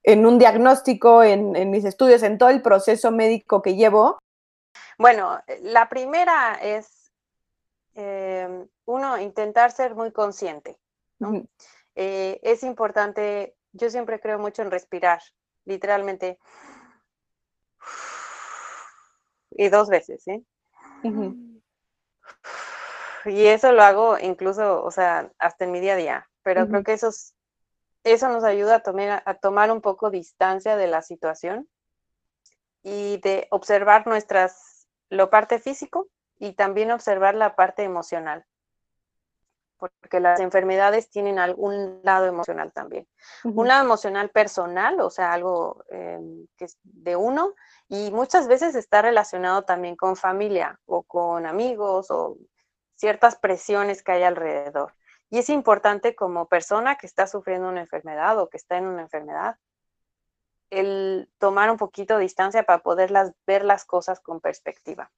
[0.04, 4.18] un diagnóstico, en, en mis estudios, en todo el proceso médico que llevo?
[4.98, 7.10] Bueno, la primera es,
[7.94, 10.78] em, uno, intentar ser muy consciente.
[11.94, 15.20] Eh, es importante, yo siempre creo mucho en respirar,
[15.64, 16.38] literalmente.
[19.50, 20.46] Y dos veces, ¿sí?
[23.24, 26.82] Y eso lo hago incluso, o sea, hasta en mi día a día, pero creo
[26.82, 27.34] que eso es
[28.04, 31.68] eso nos ayuda a tomar, a tomar un poco distancia de la situación
[32.82, 36.08] y de observar nuestras, lo parte físico
[36.38, 38.44] y también observar la parte emocional,
[39.90, 43.06] porque las enfermedades tienen algún lado emocional también.
[43.44, 47.54] Un lado emocional personal, o sea, algo em, que es de uno,
[47.88, 52.36] y muchas veces está relacionado también con familia o con amigos o
[52.94, 54.94] ciertas presiones que hay alrededor.
[55.30, 59.02] Y es importante como persona que está sufriendo una enfermedad o que está en una
[59.02, 59.56] enfermedad,
[60.70, 63.12] el tomar un poquito de distancia para poder
[63.46, 65.10] ver las cosas con perspectiva.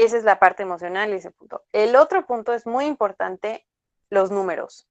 [0.00, 1.62] Esa es la parte emocional y ese punto.
[1.72, 3.66] El otro punto es muy importante,
[4.08, 4.86] los números.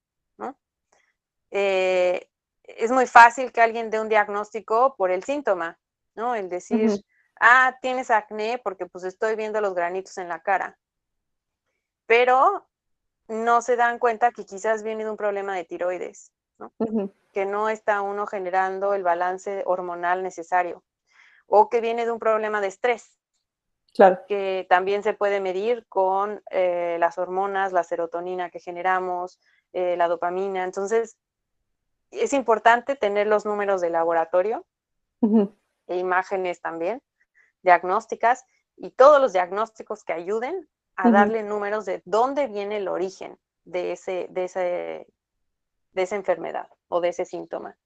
[1.52, 2.30] Eh,
[2.62, 5.80] es muy fácil que alguien dé un diagnóstico por el síntoma,
[6.14, 6.36] ¿no?
[6.36, 7.04] El decir,
[7.40, 10.78] ah, tienes acné porque pues estoy viendo los granitos en la cara.
[12.06, 12.68] Pero
[13.28, 16.72] no se dan cuenta que quizás viene de un problema de tiroides, ¿no?
[17.34, 20.84] Que no está uno generando el balance hormonal necesario.
[21.48, 23.19] O que viene de un problema de estrés.
[23.94, 24.20] Claro.
[24.28, 29.40] Que también se puede medir con eh, las hormonas, la serotonina que generamos,
[29.74, 30.64] eh, la dopamina.
[30.64, 31.18] Entonces,
[32.12, 34.66] es importante tener los números de laboratorio
[35.88, 37.02] e imágenes también,
[37.62, 38.46] diagnósticas,
[38.78, 43.94] y todos los diagnósticos que ayuden a darle números de dónde viene el origen de,
[43.94, 45.08] ese, de, ese,
[45.92, 47.78] de esa enfermedad o de ese síntoma.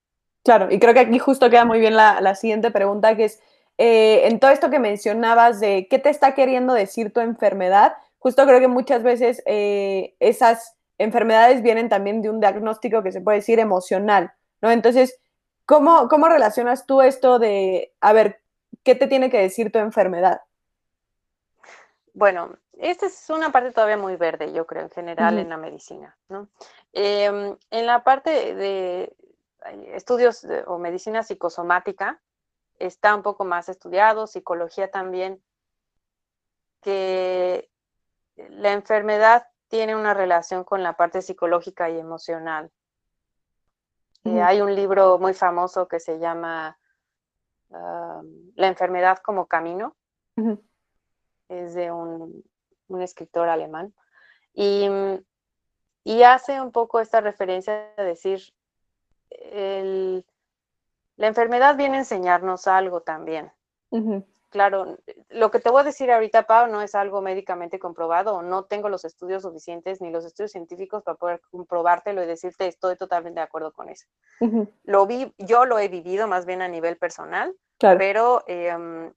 [0.43, 3.41] Claro, y creo que aquí justo queda muy bien la, siguiente pregunta, que es,
[3.77, 8.45] eh, en todo esto que mencionabas de qué te está queriendo decir tu enfermedad, justo
[8.45, 13.39] creo que muchas veces eh, esas enfermedades vienen también de un diagnóstico que se puede
[13.39, 14.71] decir emocional, ¿no?
[14.71, 15.19] Entonces,
[15.65, 18.41] ¿Cómo, relacionas tú esto de, a ver,
[18.83, 20.41] qué te tiene que decir tu enfermedad?
[22.13, 26.17] Bueno, esta es una parte todavía muy verde, yo creo, en general en la medicina.
[26.27, 26.49] ¿no?
[26.91, 29.15] Em, en la parte de
[29.93, 32.21] estudios o medicina psicosomática,
[32.79, 35.41] está un poco más estudiado, psicología también,
[36.81, 37.69] que
[38.35, 42.71] la enfermedad tiene una relación con la parte psicológica y emocional.
[44.25, 46.77] Eh, hay un libro muy famoso que se llama
[47.69, 49.95] La enfermedad como camino.
[51.49, 52.43] Es de un,
[53.01, 53.93] escritor alemán.
[54.53, 54.87] Y,
[56.23, 58.53] hace un poco esta referencia de decir,
[61.15, 63.51] la enfermedad viene a enseñarnos algo también
[64.53, 64.99] claro,
[65.29, 68.87] lo que te voy a decir ahorita, Pau, no es algo médicamente comprobado, no tengo
[68.87, 73.45] los estudios suficientes ni los estudios científicos para poder comprobártelo y decirte estoy totalmente de
[73.45, 74.05] acuerdo con eso.
[74.83, 79.11] Lo vi, yo lo he vivido más bien a nivel personal, pero, em,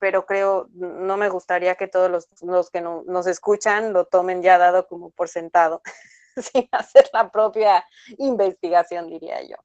[0.00, 4.88] pero creo, no me gustaría que todos los, que nos escuchan lo tomen ya dado
[4.88, 5.82] como por sentado,
[6.36, 7.84] sin hacer la propia
[8.18, 9.56] investigación, diría yo.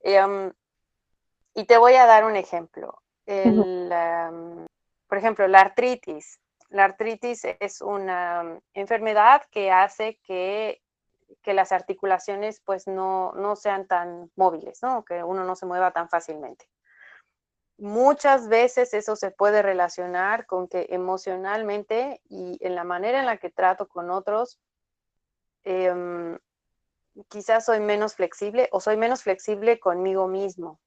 [0.00, 0.52] Em,
[1.56, 3.02] y te voy a dar un ejemplo
[5.08, 6.40] por ejemplo, la artritis.
[6.68, 10.80] La artritis es una enfermedad que hace que,
[11.44, 15.04] las articulaciones pues no, sean tan móviles, ¿no?
[15.04, 16.68] que uno no se mueva tan fácilmente.
[17.78, 23.36] Muchas veces eso se puede relacionar con que emocionalmente y en la manera en la
[23.36, 24.58] que trato con otros,
[25.62, 26.36] em,
[27.28, 30.80] quizás soy menos flexible o soy menos flexible conmigo mismo,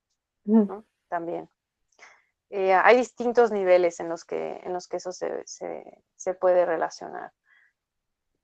[1.08, 1.50] También.
[2.50, 7.32] Eh, hay distintos niveles en los que, en los que eso se, puede relacionar.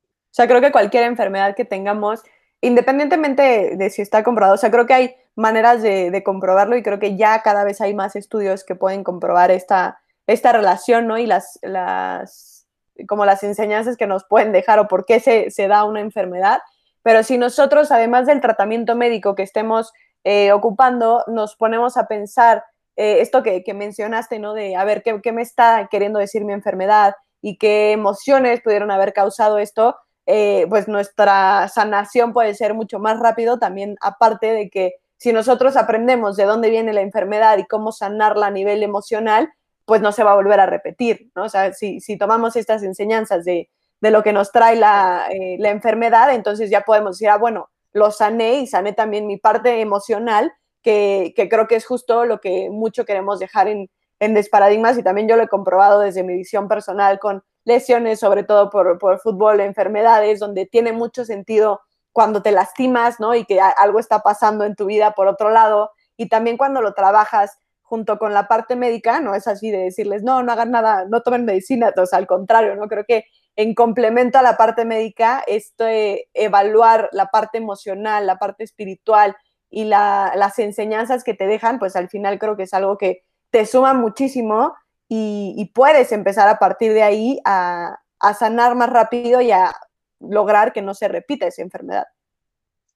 [0.04, 2.22] O sea, creo que cualquier enfermedad que tengamos,
[2.62, 7.00] independientemente de si está comprobado, o sea, creo que hay maneras de, comprobarlo y creo
[7.00, 11.18] que ya cada vez hay más estudios que pueden comprobar esta, esta relación, ¿no?
[11.18, 12.68] Y las, las,
[13.08, 16.60] como las enseñanzas que nos pueden dejar o por qué se, da una enfermedad.
[17.02, 19.94] Pero si nosotros, además del tratamiento médico que estemos
[20.28, 22.64] eh, ocupando, nos ponemos a pensar
[22.96, 24.56] eh, esto que, mencionaste, ¿no?
[24.56, 29.14] De, a ver, ¿qué, me está queriendo decir mi enfermedad y qué emociones pudieron haber
[29.14, 29.96] causado esto?
[30.26, 35.78] Eh, pues nuestra sanación puede ser mucho más rápido también, aparte de que si nosotros
[35.78, 39.54] aprendemos de dónde viene la enfermedad y cómo sanarla a nivel emocional,
[39.86, 41.44] pues no se va a volver a repetir, ¿no?
[41.44, 43.70] O sea, si, tomamos estas enseñanzas de,
[44.02, 45.28] lo que nos trae la,
[45.60, 49.80] la enfermedad, entonces ya podemos decir, ah, bueno, lo sané y sané también mi parte
[49.80, 50.52] emocional
[50.84, 53.90] que, creo que es justo lo que mucho queremos dejar en,
[54.20, 58.44] en Desparadigmas y también yo lo he comprobado desde mi visión personal con lesiones, sobre
[58.44, 61.80] todo por, por fútbol, enfermedades, donde tiene mucho sentido
[62.12, 63.34] cuando te lastimas, ¿no?
[63.34, 66.94] Y que algo está pasando en tu vida por otro lado, y también cuando lo
[66.94, 71.06] trabajas junto con la parte médica, no es así de decirles, no, no hagan nada,
[71.10, 72.90] no tomen medicina, o al contrario, ¿no?
[72.90, 73.24] Creo que
[73.56, 79.36] en complemento a la parte médica, este, evaluar la parte emocional, la parte espiritual
[79.70, 83.66] y las enseñanzas que te dejan, pues al final creo que es algo que te
[83.66, 84.76] suma muchísimo
[85.08, 89.74] y, puedes empezar a partir de ahí a, a sanar más rápido y a
[90.20, 92.08] lograr que no se repita esa enfermedad.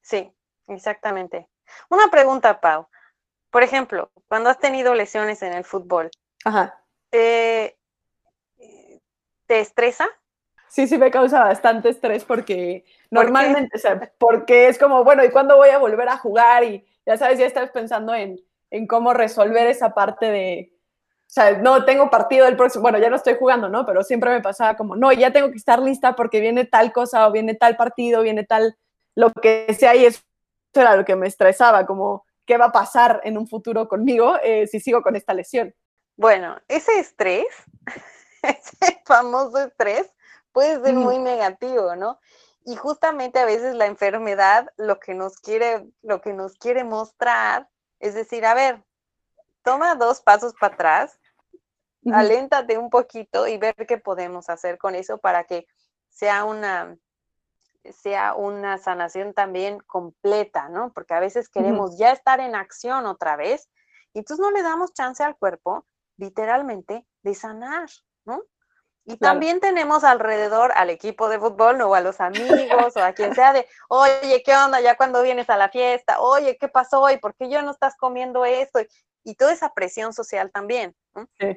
[0.01, 0.32] Sí,
[0.68, 1.47] exactamente.
[1.89, 2.88] Una pregunta, Pau.
[3.51, 6.10] Por ejemplo, cuando has tenido lesiones en el fútbol,
[7.12, 7.78] eh,
[9.45, 10.07] ¿te estresa?
[10.70, 15.32] Sí, sí me causa bastante estrés porque normalmente, o sea, porque es como, bueno, ¿y
[15.32, 16.63] cuándo voy a volver a jugar?
[16.63, 18.39] Y ya sabes, ya estás pensando en,
[18.70, 20.72] en cómo resolver esa parte de,
[21.30, 23.86] o sea, no tengo partido el próximo, bueno, ya no estoy jugando, ¿no?
[23.86, 27.28] Pero siempre me pasaba como, no, ya tengo que estar lista porque viene tal cosa
[27.28, 28.78] o viene tal partido, viene tal,
[29.13, 30.22] lo que sea, y eso
[30.74, 34.65] era lo que me estresaba, como, ¿qué va a pasar en un futuro conmigo eh,
[34.65, 35.76] si sigo con esta lesión?
[36.15, 37.45] Bueno, ese estrés,
[38.41, 40.11] ese famoso estrés,
[40.60, 42.20] puede ser muy negativo, ¿no?
[42.66, 47.70] Y justamente a veces la enfermedad lo que nos quiere, lo que nos quiere mostrar
[47.99, 48.84] es decir, a ver,
[49.64, 51.18] toma dos pasos para atrás,
[52.12, 55.66] aléntate un poquito y ver qué podemos hacer con eso para que
[56.10, 56.97] sea una,
[57.89, 60.91] sea una sanación también completa, ¿no?
[60.91, 63.70] Porque a veces queremos ya estar en acción otra vez
[64.14, 65.86] y entonces no le damos chance al cuerpo,
[66.18, 67.89] literalmente, de sanar,
[68.26, 68.43] ¿no?
[69.10, 73.34] Y también tenemos alrededor al equipo de fútbol o a los amigos o a quien
[73.34, 76.20] sea de, oye, ¿qué onda ya cuando vienes a la fiesta?
[76.22, 77.18] Oye, ¿qué pasó hoy?
[77.18, 78.80] ¿Por qué yo no estás comiendo esto?
[79.24, 80.95] Y toda esa presión social también,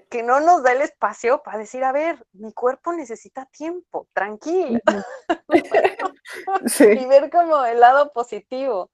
[0.09, 4.80] que no nos da el espacio para decir, a ver, mi cuerpo necesita tiempo, tranquilo.
[6.80, 8.90] Y ver como el lado positivo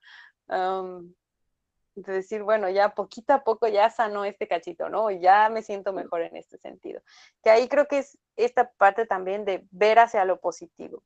[2.02, 5.10] de decir, bueno, ya poquito a poco ya sanó este cachito, ¿no?
[5.10, 7.00] Ya me siento mejor en este sentido.
[7.42, 11.02] Que ahí creo que es esta parte también de ver hacia lo positivo.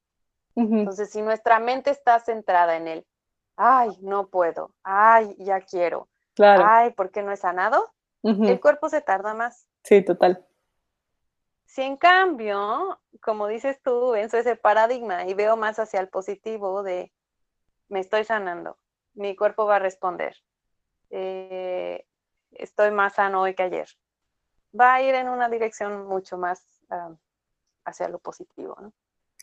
[0.54, 3.06] Entonces, si nuestra mente está centrada en el,
[3.56, 6.64] ay, no puedo, ay, ya quiero, claro.
[6.66, 7.90] ay, ¿por qué no he sanado?
[8.22, 9.66] El cuerpo se tarda más.
[9.82, 10.46] Sí, total.
[11.64, 16.82] Si en cambio, como dices tú, en ese paradigma y veo más hacia el positivo
[16.82, 17.14] de,
[17.88, 18.76] me estoy sanando,
[19.14, 20.36] mi cuerpo va a responder,
[21.12, 22.04] eh,
[22.50, 23.88] estoy más sano hoy que ayer.
[24.78, 26.82] Va a ir en una dirección mucho más
[27.84, 28.76] hacia lo positivo.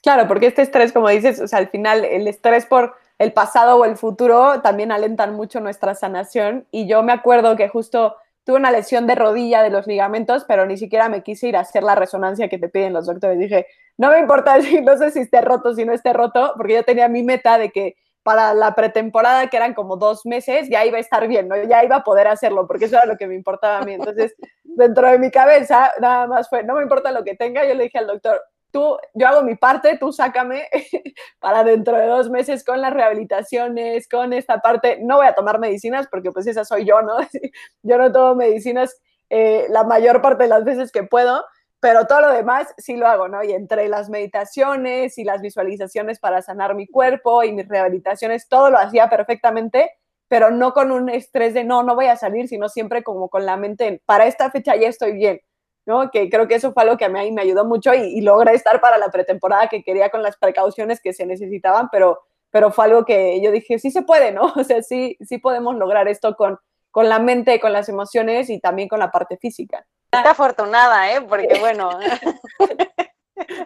[0.02, 3.98] Claro, porque este estrés, como dices, al final el estrés por el pasado o el
[3.98, 6.66] futuro también alentan mucho nuestra sanación.
[6.72, 10.66] Y yo me acuerdo que justo tuve una lesión de rodilla de los ligamentos, pero
[10.66, 13.38] ni siquiera me quise ir a hacer la resonancia que te piden los doctores.
[13.38, 13.68] Dije,
[13.98, 16.84] no me importa si no sé si esté roto, si no esté roto, porque yo
[16.84, 17.98] tenía mi meta de que
[18.30, 21.56] para la pretemporada, que eran como dos meses, ya iba a estar bien, ¿no?
[21.64, 23.94] Ya iba a poder hacerlo, porque eso era lo que me importaba a mí.
[23.94, 27.74] Entonces, dentro de mi cabeza, nada más fue, no me importa lo que tenga, yo
[27.74, 30.68] le dije al doctor, tú, yo hago mi parte, tú sácame
[31.40, 35.58] para dentro de dos meses con las rehabilitaciones, con esta parte, no voy a tomar
[35.58, 37.18] medicinas, porque pues esa soy yo, ¿no?
[37.82, 38.96] yo no tomo medicinas
[39.32, 41.44] eh, la mayor parte de las veces que puedo,
[41.80, 43.44] pero todo lo demás sí lo hago, ¿no?
[43.44, 48.70] Y entre las meditaciones y las visualizaciones para sanar mi cuerpo y mis rehabilitaciones, todo
[48.70, 49.92] lo hacía perfectamente,
[50.28, 53.46] pero no con un estrés de no, no voy a salir, sino siempre como con
[53.46, 55.40] la mente, para esta fecha ya estoy bien,
[55.86, 56.12] ¿no?
[56.12, 58.54] Que creo que eso fue algo que a mí me ayudó mucho y, y logré
[58.54, 62.20] estar para la pretemporada que quería con las precauciones que se necesitaban, pero,
[62.52, 64.54] pero fue algo que yo dije, sí se puede, ¿no?
[64.58, 66.60] O sea, sí, sí podemos lograr esto con,
[66.92, 69.86] con la mente, con las emociones y también con la parte física.
[70.12, 71.22] Está afortunada, ¿eh?
[71.22, 71.90] Porque bueno.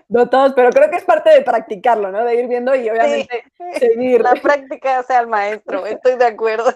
[0.08, 2.24] No todos, pero creo que es parte de practicarlo, ¿no?
[2.24, 3.44] De ir viendo y obviamente
[3.80, 4.22] seguir.
[4.22, 6.72] La práctica sea el maestro, estoy de acuerdo.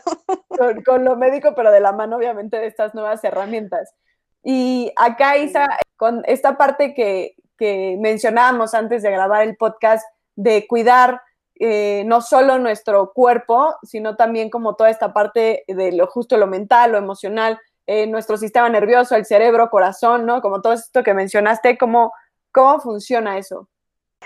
[0.83, 3.93] Con, lo médico, pero de la mano, obviamente, de estas nuevas herramientas.
[4.43, 10.03] Y acá, Isa, con esta parte que, que mencionábamos antes de grabar el podcast,
[10.35, 11.21] de cuidar
[11.59, 16.47] eh, no solo nuestro cuerpo, sino también como toda esta parte de lo justo, lo
[16.47, 20.41] mental, lo emocional, eh, nuestro sistema nervioso, el cerebro, corazón, ¿no?
[20.41, 22.13] Como todo esto que mencionaste, ¿cómo,
[22.51, 23.69] cómo funciona eso?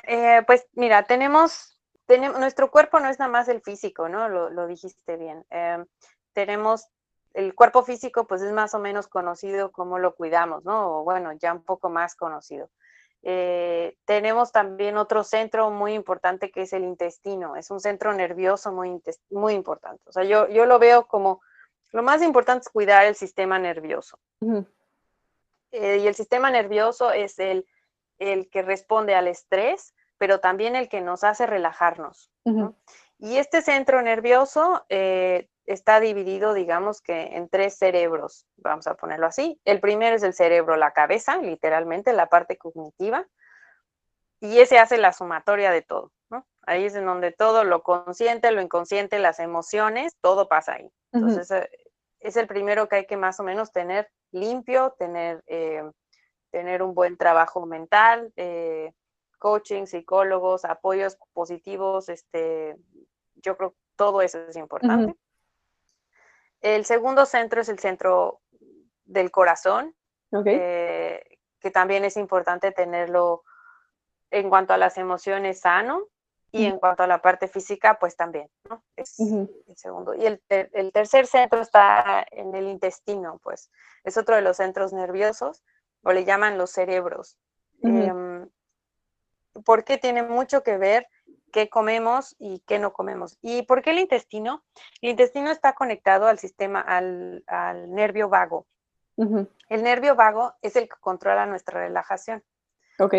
[0.08, 4.30] Eh, pues mira, tenemos, tenemos, nuestro cuerpo no es nada más el físico, ¿no?
[4.30, 5.46] Lo, dijiste bien.
[5.52, 5.86] Em,
[6.34, 6.88] tenemos
[7.36, 11.00] el cuerpo físico, pues es más o menos conocido como lo cuidamos, ¿no?
[11.00, 12.70] O bueno, ya un poco más conocido.
[13.22, 17.56] Eh, tenemos también otro centro muy importante que es el intestino.
[17.56, 19.00] Es un centro nervioso muy,
[19.30, 20.02] muy importante.
[20.08, 21.42] O sea, yo, yo lo veo como
[21.92, 24.18] lo más importante es cuidar el sistema nervioso.
[25.72, 27.66] Eh, y el sistema nervioso es el,
[28.20, 32.32] el, que responde al estrés, pero también el que nos hace relajarnos.
[33.20, 39.28] Y este centro nervioso eh, está dividido, digamos que en tres cerebros, vamos a ponerlo
[39.28, 39.60] así.
[39.66, 43.28] El primero es el cerebro, la cabeza, literalmente, la parte cognitiva.
[44.40, 46.48] y ese hace la sumatoria de todo, ¿no?
[46.66, 50.92] Ahí es en donde todo, lo consciente, lo inconsciente, las emociones, todo pasa ahí.
[51.12, 51.70] Entonces, eh,
[52.22, 55.84] es el primero que hay que más o menos tener limpio, tener, eh,
[56.52, 58.94] tener un buen trabajo mental, eh,
[59.40, 62.78] coaching, psicólogos, apoyos positivos, este,
[63.36, 65.16] yo creo que todo eso es importante.
[66.62, 68.40] El segundo centro es el centro
[69.06, 69.96] del corazón,
[70.44, 73.44] que también es importante tenerlo
[74.30, 76.08] en cuanto a las emociones sano
[76.52, 78.84] y en cuanto a la parte física, pues también, ¿no?
[78.96, 80.14] Es el segundo.
[80.14, 80.42] Y el,
[80.92, 83.72] tercer centro está en el intestino, pues
[84.04, 85.64] es otro de los centros nerviosos,
[86.04, 87.38] o le llaman los cerebros.
[87.84, 88.50] Em,
[89.66, 91.08] porque tiene mucho que ver
[91.52, 93.38] qué comemos y qué no comemos.
[93.42, 94.64] ¿Y por qué el intestino?
[95.02, 97.44] El intestino está conectado al sistema, al,
[97.90, 98.68] nervio vago.
[99.18, 102.44] El nervio vago es el que controla nuestra relajación.
[103.00, 103.16] Ok.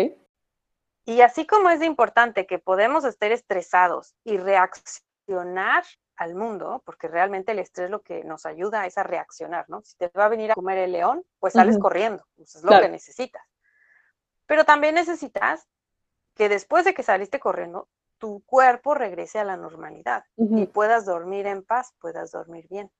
[1.05, 5.83] Y así como es importante que podemos estar estresados y reaccionar
[6.15, 9.81] al mundo, porque realmente el estrés lo que nos ayuda es a reaccionar, ¿no?
[9.81, 12.79] Si te va a venir a comer el león, pues sales corriendo, eso es lo
[12.79, 13.43] que necesitas.
[14.45, 15.67] Pero también necesitas
[16.35, 21.47] que después de que saliste corriendo, tu cuerpo regrese a la normalidad y puedas dormir
[21.47, 22.91] en paz, puedas dormir bien.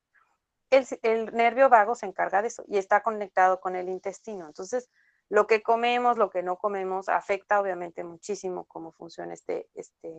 [0.70, 4.48] El, el nervio vago se encarga de eso y está conectado con el intestino.
[4.48, 4.90] Entonces,
[5.34, 10.14] lo que comemos, lo que no comemos, afecta obviamente muchísimo cómo funciona este, este,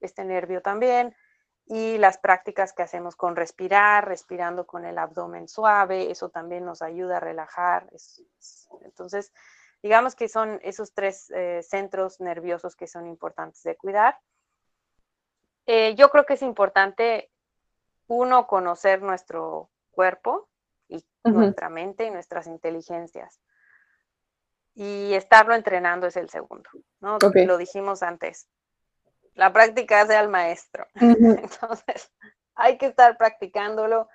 [0.00, 1.16] este nervio también.
[1.64, 6.82] Y las prácticas que hacemos con respirar, respirando con el abdomen suave, eso también nos
[6.82, 7.88] ayuda a relajar.
[8.82, 9.32] entonces,
[9.82, 14.18] digamos que son esos tres eh, centros nerviosos que son importantes de cuidar.
[15.64, 17.30] Eh, yo creo que es importante,
[18.08, 20.50] uno, conocer nuestro cuerpo
[20.86, 23.40] y nuestra mente y nuestras inteligencias
[24.80, 26.70] y estarlo entrenando es el segundo,
[27.00, 27.18] ¿no?
[27.34, 28.48] Lo dijimos antes.
[29.34, 30.86] La práctica hace al maestro.
[30.94, 32.12] Entonces,
[32.54, 34.08] hay que estar practicándolo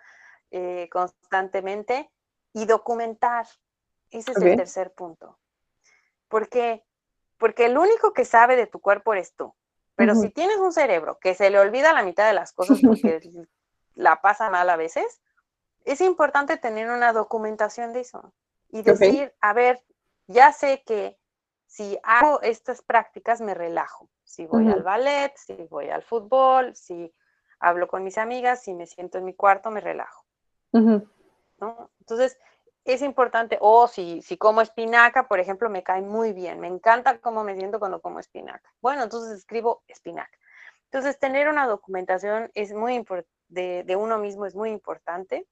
[0.52, 2.10] eh, constantemente
[2.54, 3.46] y documentar.
[4.10, 5.38] Ese es el tercer punto.
[6.30, 6.86] ¿Por qué?
[7.38, 9.54] Porque el único que sabe de tu cuerpo eres tú.
[9.96, 13.20] Pero si tienes un cerebro que se le olvida la mitad de las cosas porque
[13.96, 15.22] la pasa mal a veces,
[15.84, 18.34] es importante tener una documentación de eso
[18.70, 19.84] y decir, a ver,
[20.28, 21.18] ya sé que
[21.66, 24.10] si hago estas prácticas me relajo.
[24.24, 27.14] Si voy al ballet, si voy al fútbol, si
[27.60, 30.26] hablo con mis amigas, si me siento en mi cuarto, me relajo.
[32.00, 32.38] Entonces,
[32.86, 37.20] es importante, o si, si como espinaca, por ejemplo, me cae muy bien, me encanta
[37.20, 38.74] cómo me siento cuando como espinaca.
[38.82, 40.38] Bueno, entonces escribo espinaca.
[40.86, 43.06] Entonces, tener una documentación es muy
[43.48, 45.48] de, de uno mismo es muy importante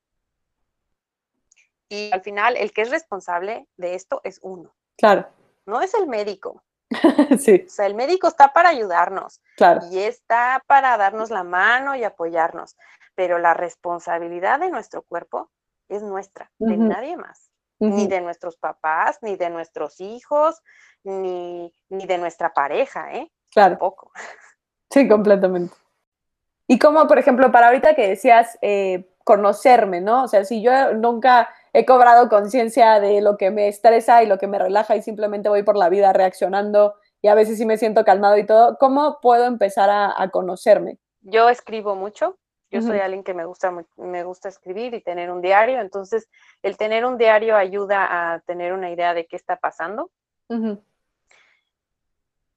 [1.91, 4.73] y al final, el que es responsable de esto es uno.
[4.97, 5.27] Claro.
[5.65, 6.63] No es el médico.
[7.37, 7.65] sí.
[7.67, 9.41] O sea, el médico está para ayudarnos.
[9.57, 9.81] Claro.
[9.91, 12.77] Y está para darnos la mano y apoyarnos.
[13.13, 15.51] Pero la responsabilidad de nuestro cuerpo
[15.89, 17.51] es nuestra, de nadie más.
[17.79, 20.61] Ni de nuestros papás, ni de nuestros hijos,
[21.03, 23.29] ni, de nuestra pareja, ¿eh?
[23.49, 23.71] Claro.
[23.71, 24.13] Tampoco.
[24.89, 25.75] Sí, completamente.
[26.67, 30.23] Y como, por ejemplo, para ahorita que decías eh, conocerme, ¿no?
[30.23, 34.37] O sea, si yo nunca he cobrado conciencia de lo que me estresa y lo
[34.37, 37.77] que me relaja y simplemente voy por la vida reaccionando y a veces sí me
[37.77, 40.97] siento calmado y todo, ¿cómo puedo empezar a, conocerme?
[41.21, 42.37] Yo escribo mucho,
[42.71, 46.29] yo soy alguien que me gusta, me gusta escribir y tener un diario, entonces
[46.63, 50.09] el tener un diario ayuda a tener una idea de qué está pasando.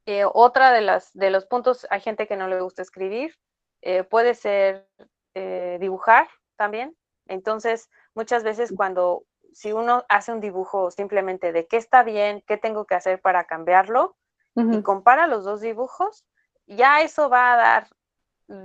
[0.06, 3.36] Eh, otra de, las, de los puntos, hay gente que no le gusta escribir,
[3.82, 4.86] eh, puede ser
[5.34, 6.96] eh, dibujar también.
[7.26, 12.56] Entonces, muchas veces cuando, si uno hace un dibujo simplemente de qué está bien, qué
[12.56, 14.16] tengo que hacer para cambiarlo,
[14.56, 16.24] y compara los dos dibujos,
[16.66, 17.88] ya eso va a dar,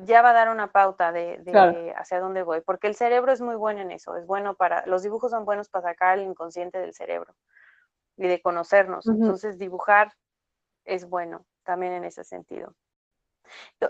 [0.04, 3.56] ya va a dar una pauta de, hacia dónde voy, porque el cerebro es muy
[3.56, 6.94] bueno en eso, es bueno para, los dibujos son buenos para sacar el inconsciente del
[6.94, 7.34] cerebro
[8.18, 9.08] y de conocernos.
[9.08, 10.14] Entonces, dibujar
[10.86, 12.76] es bueno también en ese sentido.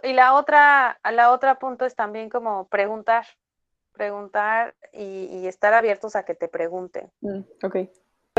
[0.03, 3.25] Y la otra, la otra punto es también como preguntar,
[3.99, 7.11] preguntar y, estar abiertos a que te pregunten.
[7.19, 7.75] Mm, ok.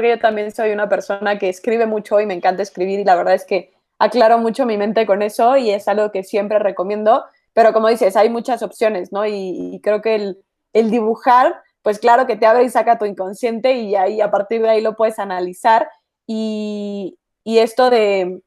[0.02, 3.34] Yo también soy una persona que escribe mucho y me encanta escribir y la verdad
[3.34, 7.74] es que aclaro mucho mi mente con eso y es algo que siempre recomiendo, pero
[7.74, 9.26] como dices, hay muchas opciones, ¿no?
[9.26, 10.34] Y, creo que
[10.72, 14.62] el, dibujar, pues claro que te abre y saca tu inconsciente y ahí a partir
[14.62, 15.90] de ahí lo puedes analizar
[16.26, 18.40] y, y esto de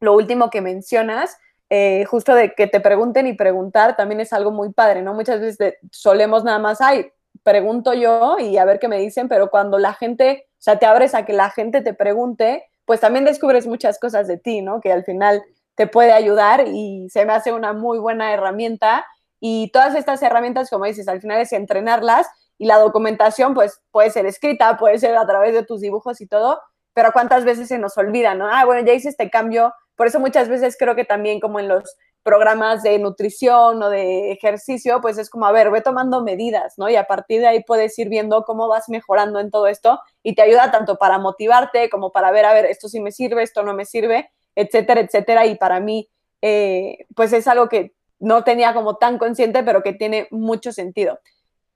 [0.00, 1.38] lo último que mencionas,
[1.74, 5.14] eh, justo de que te pregunten y preguntar también es algo muy padre, ¿no?
[5.14, 7.10] Muchas veces solemos nada más, ay,
[7.42, 10.84] pregunto yo y a ver qué me dicen, pero cuando la gente, o sea, te
[10.84, 14.82] abres a que la gente te pregunte, pues también descubres muchas cosas de ti, ¿no?
[14.82, 15.42] Que al final
[15.74, 19.06] te puede ayudar y se me hace una muy buena herramienta.
[19.40, 22.26] Y todas estas herramientas, como dices, al final es entrenarlas
[22.58, 26.26] y la documentación, pues puede ser escrita, puede ser a través de tus dibujos y
[26.26, 26.60] todo,
[26.92, 28.46] pero cuántas veces se nos olvida, ¿no?
[28.46, 29.72] Ah, bueno, ya hice este cambio.
[29.96, 34.32] Por eso muchas veces creo que también como en los programas de nutrición o de
[34.32, 36.88] ejercicio, pues es como, a ver, ve tomando medidas, ¿no?
[36.88, 40.34] Y a partir de ahí puedes ir viendo cómo vas mejorando en todo esto y
[40.34, 43.62] te ayuda tanto para motivarte como para ver, a ver, esto sí me sirve, esto
[43.62, 45.46] no me sirve, etcétera, etcétera.
[45.46, 46.08] Y para mí,
[46.42, 51.18] eh, pues es algo que no tenía como tan consciente, pero que tiene mucho sentido.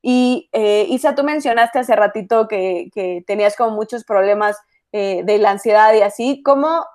[0.01, 4.57] Y eh, Isa, tú mencionaste hace ratito que, que tenías como muchos problemas
[4.93, 6.43] eh, de la ansiedad y así.
[6.45, 6.87] ¿Cómo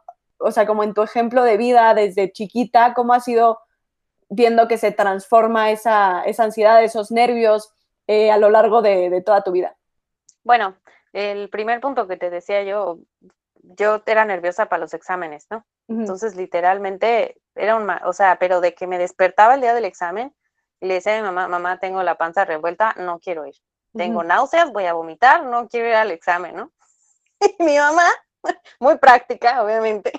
[0.42, 3.60] o sea, como en tu ejemplo de vida desde chiquita, cómo has ido
[4.30, 7.74] viendo que se transforma esa, ansiedad, esos nervios
[8.08, 9.76] eh, a lo largo de, toda tu vida?
[10.44, 10.76] Bueno,
[11.14, 13.00] el primer punto que te decía yo,
[13.56, 15.66] yo era nerviosa para los exámenes, ¿no?
[15.88, 20.34] Entonces, literalmente, era un, o sea, pero de que me despertaba el día del examen
[20.80, 23.56] y le decía a mi mamá, mamá, tengo la panza revuelta, no quiero ir.
[23.94, 26.72] Tengo náuseas, voy a vomitar, no quiero ir al examen, ¿no?
[27.60, 28.10] Y mi mamá
[28.80, 30.12] muy práctica, obviamente.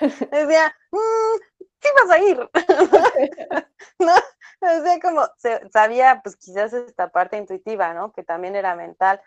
[0.30, 2.50] Decía, mm, ¿qué vas a ir?
[3.98, 4.12] ¿No?
[4.60, 5.26] Decía como,
[5.70, 8.12] sabía pues quizás esta parte intuitiva, ¿no?
[8.12, 9.20] Que también era mental.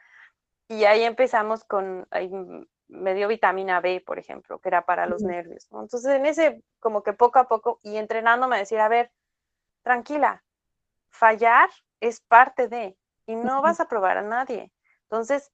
[0.67, 2.29] Y ahí empezamos con, ahí
[2.89, 5.81] me dio vitamina B, por ejemplo, que era para los nervios, ¿no?
[5.81, 9.11] Entonces en ese, como que poco a poco, y entrenándome decir, a ver,
[9.83, 10.43] tranquila,
[11.09, 11.69] fallar
[11.99, 14.71] es parte de, y no vas a probar a nadie.
[15.03, 15.51] Entonces,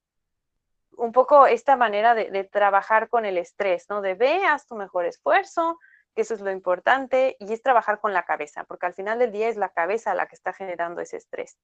[0.97, 4.01] un poco esta manera de, trabajar con el estrés, ¿no?
[4.01, 5.79] De ve, haz tu mejor esfuerzo,
[6.15, 9.31] que eso es lo importante, y es trabajar con la cabeza, porque al final del
[9.31, 11.57] día es la cabeza la que está generando ese estrés.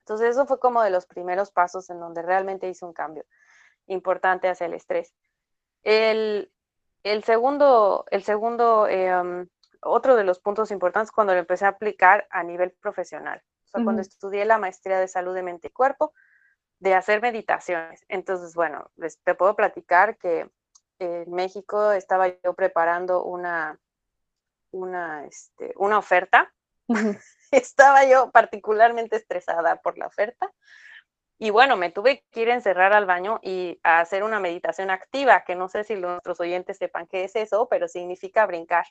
[0.00, 3.24] Entonces eso fue como de los primeros pasos en donde realmente hice un cambio
[3.86, 5.14] importante hacia el estrés.
[5.82, 6.50] El,
[7.24, 9.48] segundo, el segundo em,
[9.80, 13.42] otro de los puntos importantes cuando lo empecé a aplicar a nivel profesional.
[13.64, 16.12] O sea, cuando estudié la maestría de salud de mente y cuerpo,
[16.84, 18.04] de hacer meditaciones.
[18.08, 20.50] Entonces, bueno, les, te puedo platicar que
[20.98, 23.80] en México estaba yo preparando una,
[24.70, 26.52] una, este, una oferta.
[27.50, 30.52] estaba yo particularmente estresada por la oferta.
[31.38, 34.90] Y bueno, me tuve que ir a encerrar al baño y a hacer una meditación
[34.90, 38.84] activa, que no sé si nuestros oyentes sepan qué es eso, pero significa brincar.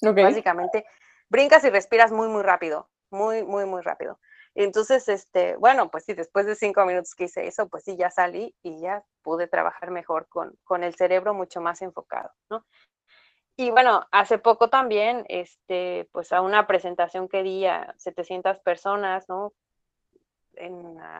[0.00, 0.86] Básicamente,
[1.28, 4.20] brincas y respiras muy, muy rápido, muy, muy, muy rápido.
[4.58, 8.10] Entonces, este, bueno, pues sí, después de cinco minutos que hice eso, pues sí, ya
[8.10, 12.64] salí y ya pude trabajar mejor con, con el cerebro mucho más enfocado, ¿no?
[13.54, 19.28] Y bueno, hace poco también, este, pues a una presentación que di a 700 personas,
[19.28, 19.52] ¿no?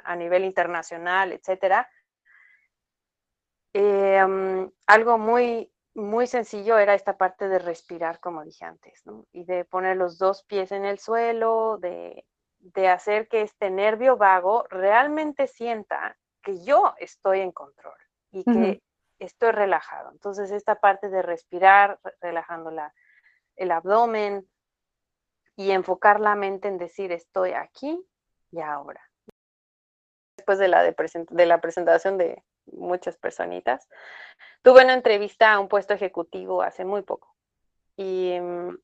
[0.05, 1.91] A, nivel internacional, etcétera.
[3.74, 9.26] Eh, algo muy, muy sencillo era esta parte de respirar, como dije antes, ¿no?
[9.32, 12.24] Y de poner los dos pies en el suelo, de
[12.74, 17.98] de hacer que este nervio vago realmente sienta que yo estoy en control
[18.30, 18.82] y que
[19.18, 20.10] estoy relajado.
[20.12, 22.92] Entonces, esta parte de respirar, relajando la,
[23.56, 24.48] el abdomen
[25.56, 28.04] y enfocar la mente en decir estoy aquí
[28.50, 29.02] y ahora.
[30.36, 33.88] Después de la, de la presentación de muchas personitas,
[34.62, 37.36] tuve una entrevista a un puesto ejecutivo hace muy poco
[37.96, 38.76] y mm,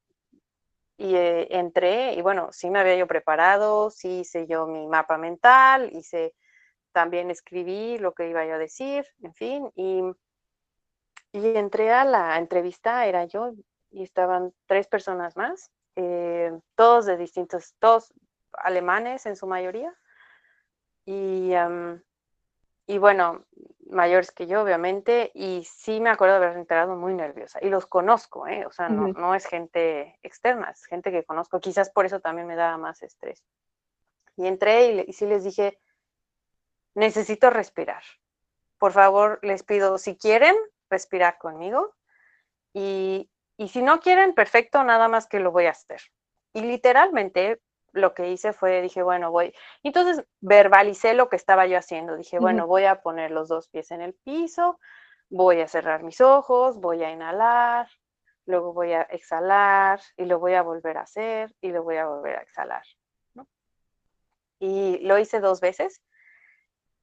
[1.03, 5.19] y eh, entré y bueno, sí me había yo preparado, sí hice yo mi mapa
[5.19, 6.33] mental, hice
[6.93, 10.01] también escribí lo que iba yo a decir, en fin, y,
[11.33, 13.53] y entré a la entrevista, era yo
[13.91, 18.15] y estaban tres personas más, eh, todos de distintos, todos
[18.53, 19.93] alemanes en su mayoría,
[21.05, 21.51] y,
[22.87, 23.45] y bueno,
[23.93, 27.59] mayores que yo, obviamente, y sí me acuerdo de haber enterado muy nerviosa.
[27.63, 28.67] Y los conozco, ¿eh?
[28.67, 31.61] O sea, no, no es gente externa, es gente que conozco.
[31.61, 33.45] Quizás por eso también me daba más estrés.
[34.37, 35.79] Y entré y, sí les dije,
[36.95, 38.03] necesito respirar.
[38.79, 40.57] Por favor, les pido, si quieren,
[40.91, 41.95] respirar conmigo.
[42.73, 46.01] Y, y si no quieren, perfecto, nada más que lo voy a hacer.
[46.53, 47.61] Y literalmente
[47.93, 49.55] lo que hice fue, dije, bueno, voy.
[49.83, 52.17] Entonces verbalicé lo que estaba yo haciendo.
[52.17, 54.79] Dije, bueno, voy a poner los dos pies en el piso,
[55.29, 57.89] voy a cerrar mis ojos, voy a inhalar,
[58.47, 62.07] luego voy a exhalar y lo voy a volver a hacer y lo voy a
[62.07, 62.83] volver a exhalar.
[64.59, 66.03] Y lo hice dos veces.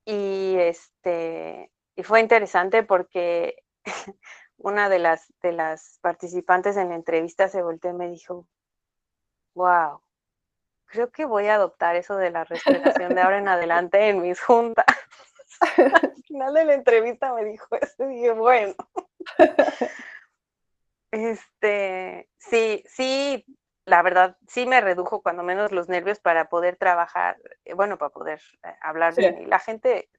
[0.06, 3.64] Y este, y fue interesante porque
[4.58, 8.48] una de las, de las participantes en la entrevista se volteó y me dijo,
[9.54, 10.02] wow,
[10.90, 14.42] creo que voy a adoptar eso de la respiración de ahora en adelante en mis
[14.42, 14.86] juntas.
[15.78, 18.74] Al final de la entrevista me dijo eso y dije, bueno,
[21.12, 23.46] Este, sí, sí,
[23.86, 28.10] la verdad, sí me redujo cuando menos los nervios para poder trabajar, eh, bueno, para
[28.12, 29.32] poder eh, hablar de Sí.
[29.40, 29.46] mí.
[29.46, 30.10] La gente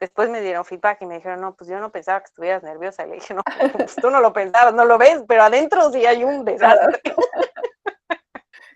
[0.00, 3.04] después me dieron feedback y me dijeron, no, pues yo no pensaba que estuvieras nerviosa.
[3.04, 6.06] Y le dije, no, pues tú no lo pensabas, no lo ves, pero adentro sí
[6.06, 7.02] hay un desastre.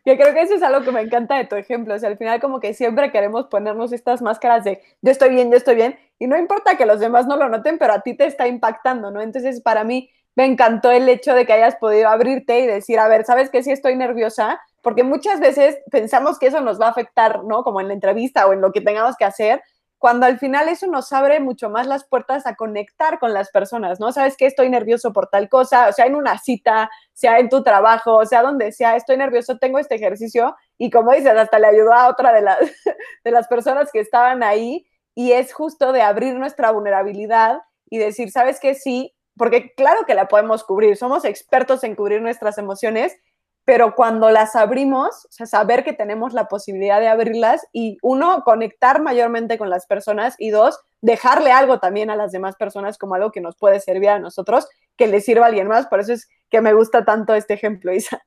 [0.04, 1.94] Yo creo que eso es algo que me encanta de tu ejemplo.
[1.94, 5.50] O sea, al final como que siempre queremos ponernos estas máscaras de yo estoy bien,
[5.50, 5.98] yo estoy bien.
[6.18, 9.10] Y no importa que los demás no lo noten, pero a ti te está impactando,
[9.10, 9.20] ¿no?
[9.20, 13.08] Entonces, para mí me encantó el hecho de que hayas podido abrirte y decir, a
[13.08, 13.62] ver, ¿sabes qué?
[13.62, 14.60] Sí estoy nerviosa.
[14.80, 17.62] Porque muchas veces pensamos que eso nos va a afectar, ¿no?
[17.62, 19.62] Como en la entrevista o en lo que tengamos que hacer
[20.02, 24.00] cuando al final eso nos abre mucho más las puertas a conectar con las personas,
[24.00, 24.10] ¿no?
[24.10, 27.62] Sabes que estoy nervioso por tal cosa, o sea, en una cita, sea en tu
[27.62, 31.68] trabajo, o sea, donde sea, estoy nervioso, tengo este ejercicio y como dices, hasta le
[31.68, 32.58] ayudó a otra de las,
[33.24, 34.84] de las personas que estaban ahí
[35.14, 38.74] y es justo de abrir nuestra vulnerabilidad y decir, ¿sabes qué?
[38.74, 43.16] Sí, porque claro que la podemos cubrir, somos expertos en cubrir nuestras emociones
[43.64, 48.42] pero cuando las abrimos, o sea, saber que tenemos la posibilidad de abrirlas y uno,
[48.44, 53.14] conectar mayormente con las personas y dos, dejarle algo también a las demás personas como
[53.14, 55.86] algo que nos puede servir a nosotros, que le sirva a alguien más.
[55.86, 58.22] Por eso es que me gusta tanto este ejemplo, Isa.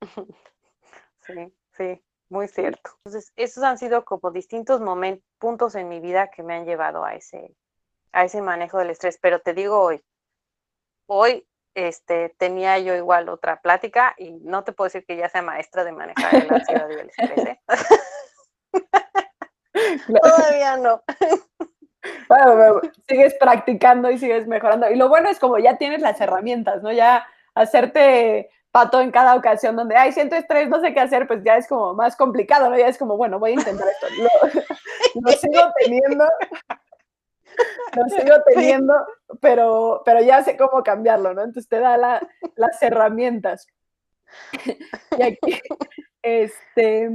[1.22, 2.90] Sí, sí, muy cierto.
[3.04, 7.04] Entonces, esos han sido como distintos momentos, puntos en mi vida que me han llevado
[7.04, 7.54] a ese,
[8.10, 9.18] a ese manejo del estrés.
[9.22, 10.02] Pero te digo hoy,
[11.06, 11.46] hoy
[11.88, 15.84] este, tenía yo igual otra plática y no te puedo decir que ya sea maestra
[15.84, 17.46] de manejar la ansiedad y el estrés.
[17.46, 17.60] ¿eh?
[20.22, 21.02] Todavía no.
[22.28, 24.90] Bueno, bueno, sigues practicando y sigues mejorando.
[24.90, 26.90] Y lo bueno es como ya tienes las herramientas, ¿no?
[26.90, 31.42] Ya hacerte pato en cada ocasión donde, ay, siento estrés, no sé qué hacer, pues
[31.44, 32.78] ya es como más complicado, ¿no?
[32.78, 34.06] Ya es como, bueno, voy a intentar esto.
[34.16, 36.24] Lo, lo sigo teniendo,
[37.96, 38.94] lo sigo teniendo,
[39.40, 41.42] pero, pero ya sé cómo cambiarlo, ¿no?
[41.42, 42.26] Entonces te da la,
[42.56, 43.66] las herramientas.
[45.18, 45.60] y aquí,
[46.22, 47.10] este,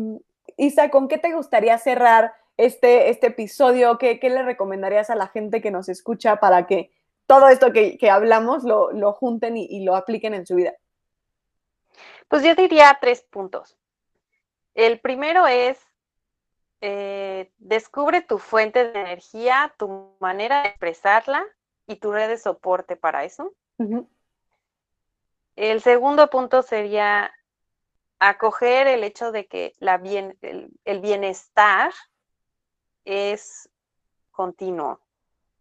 [0.57, 3.97] Isa, ¿con qué te gustaría cerrar este, este episodio?
[3.97, 6.91] ¿Qué, ¿Qué, le recomendarías a la gente que nos escucha para que
[7.27, 10.73] todo esto que, que hablamos lo, lo junten y, y, lo apliquen en su vida?
[12.27, 13.77] Pues yo diría tres puntos.
[14.73, 15.79] El primero es,
[16.81, 21.45] eh, descubre tu fuente de energía, tu manera de expresarla
[21.87, 23.53] y tu red de soporte para eso.
[23.77, 24.09] Uh -huh.
[25.55, 27.31] El segundo punto sería
[28.19, 31.93] acoger el hecho de que la bien, el, el bienestar
[33.05, 33.69] es
[34.31, 34.99] continuo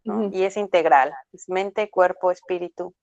[0.03, 0.17] ¿no?
[0.17, 0.33] uh -huh.
[0.33, 2.93] y es integral, es mente, cuerpo, espíritu.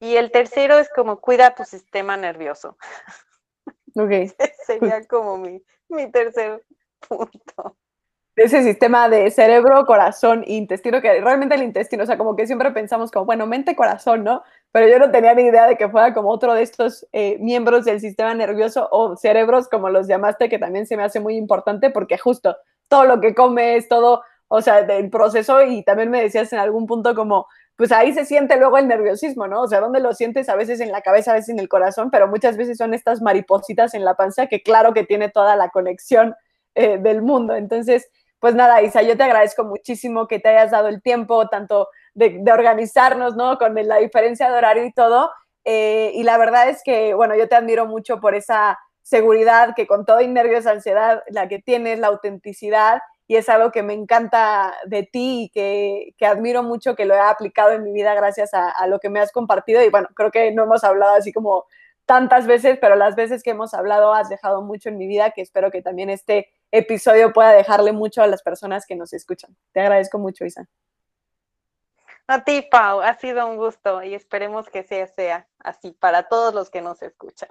[0.00, 2.76] Y el tercero es como cuida tu sistema nervioso.
[3.96, 4.10] Ok.
[4.64, 6.62] Sería como mi, mi tercer
[7.06, 7.76] punto.
[8.36, 12.72] Ese sistema de cerebro, corazón intestino, que realmente el intestino, o sea, como que siempre
[12.72, 14.42] pensamos como, bueno, mente, corazón, ¿no?
[14.72, 17.84] Pero yo no tenía ni idea de que fuera como otro de estos eh, miembros
[17.84, 21.90] del sistema nervioso o cerebros, como los llamaste, que también se me hace muy importante
[21.90, 22.56] porque justo
[22.88, 26.86] todo lo que comes, todo, o sea, del proceso y también me decías en algún
[26.86, 27.46] punto como,
[27.76, 29.62] pues ahí se siente luego el nerviosismo, ¿no?
[29.62, 30.48] O sea, ¿dónde lo sientes?
[30.48, 33.20] A veces en la cabeza, a veces en el corazón, pero muchas veces son estas
[33.20, 36.34] maripositas en la panza que claro que tiene toda la conexión
[36.74, 37.54] eh, del mundo.
[37.56, 38.08] Entonces,
[38.38, 42.44] pues nada, Isa, yo te agradezco muchísimo que te hayas dado el tiempo, tanto de,
[42.52, 43.58] organizarnos, ¿no?
[43.58, 45.30] Con la diferencia de horario y todo.
[45.64, 49.86] Eh, y la verdad es que, bueno, yo te admiro mucho por esa seguridad que
[49.86, 53.94] con todo y nervios, ansiedad, la que tienes, la autenticidad, y es algo que me
[53.94, 58.14] encanta de ti y que, que, admiro mucho que lo he aplicado en mi vida
[58.14, 59.82] gracias a, lo que me has compartido.
[59.82, 61.64] Y bueno, creo que no hemos hablado así como
[62.04, 65.40] tantas veces, pero las veces que hemos hablado has dejado mucho en mi vida, que
[65.40, 69.56] espero que también este episodio pueda dejarle mucho a las personas que nos escuchan.
[69.72, 70.68] Te agradezco mucho, Isa.
[72.26, 76.54] A ti, Pau, ha sido un gusto y esperemos que sea, sea así para todos
[76.54, 77.50] los que nos escuchan.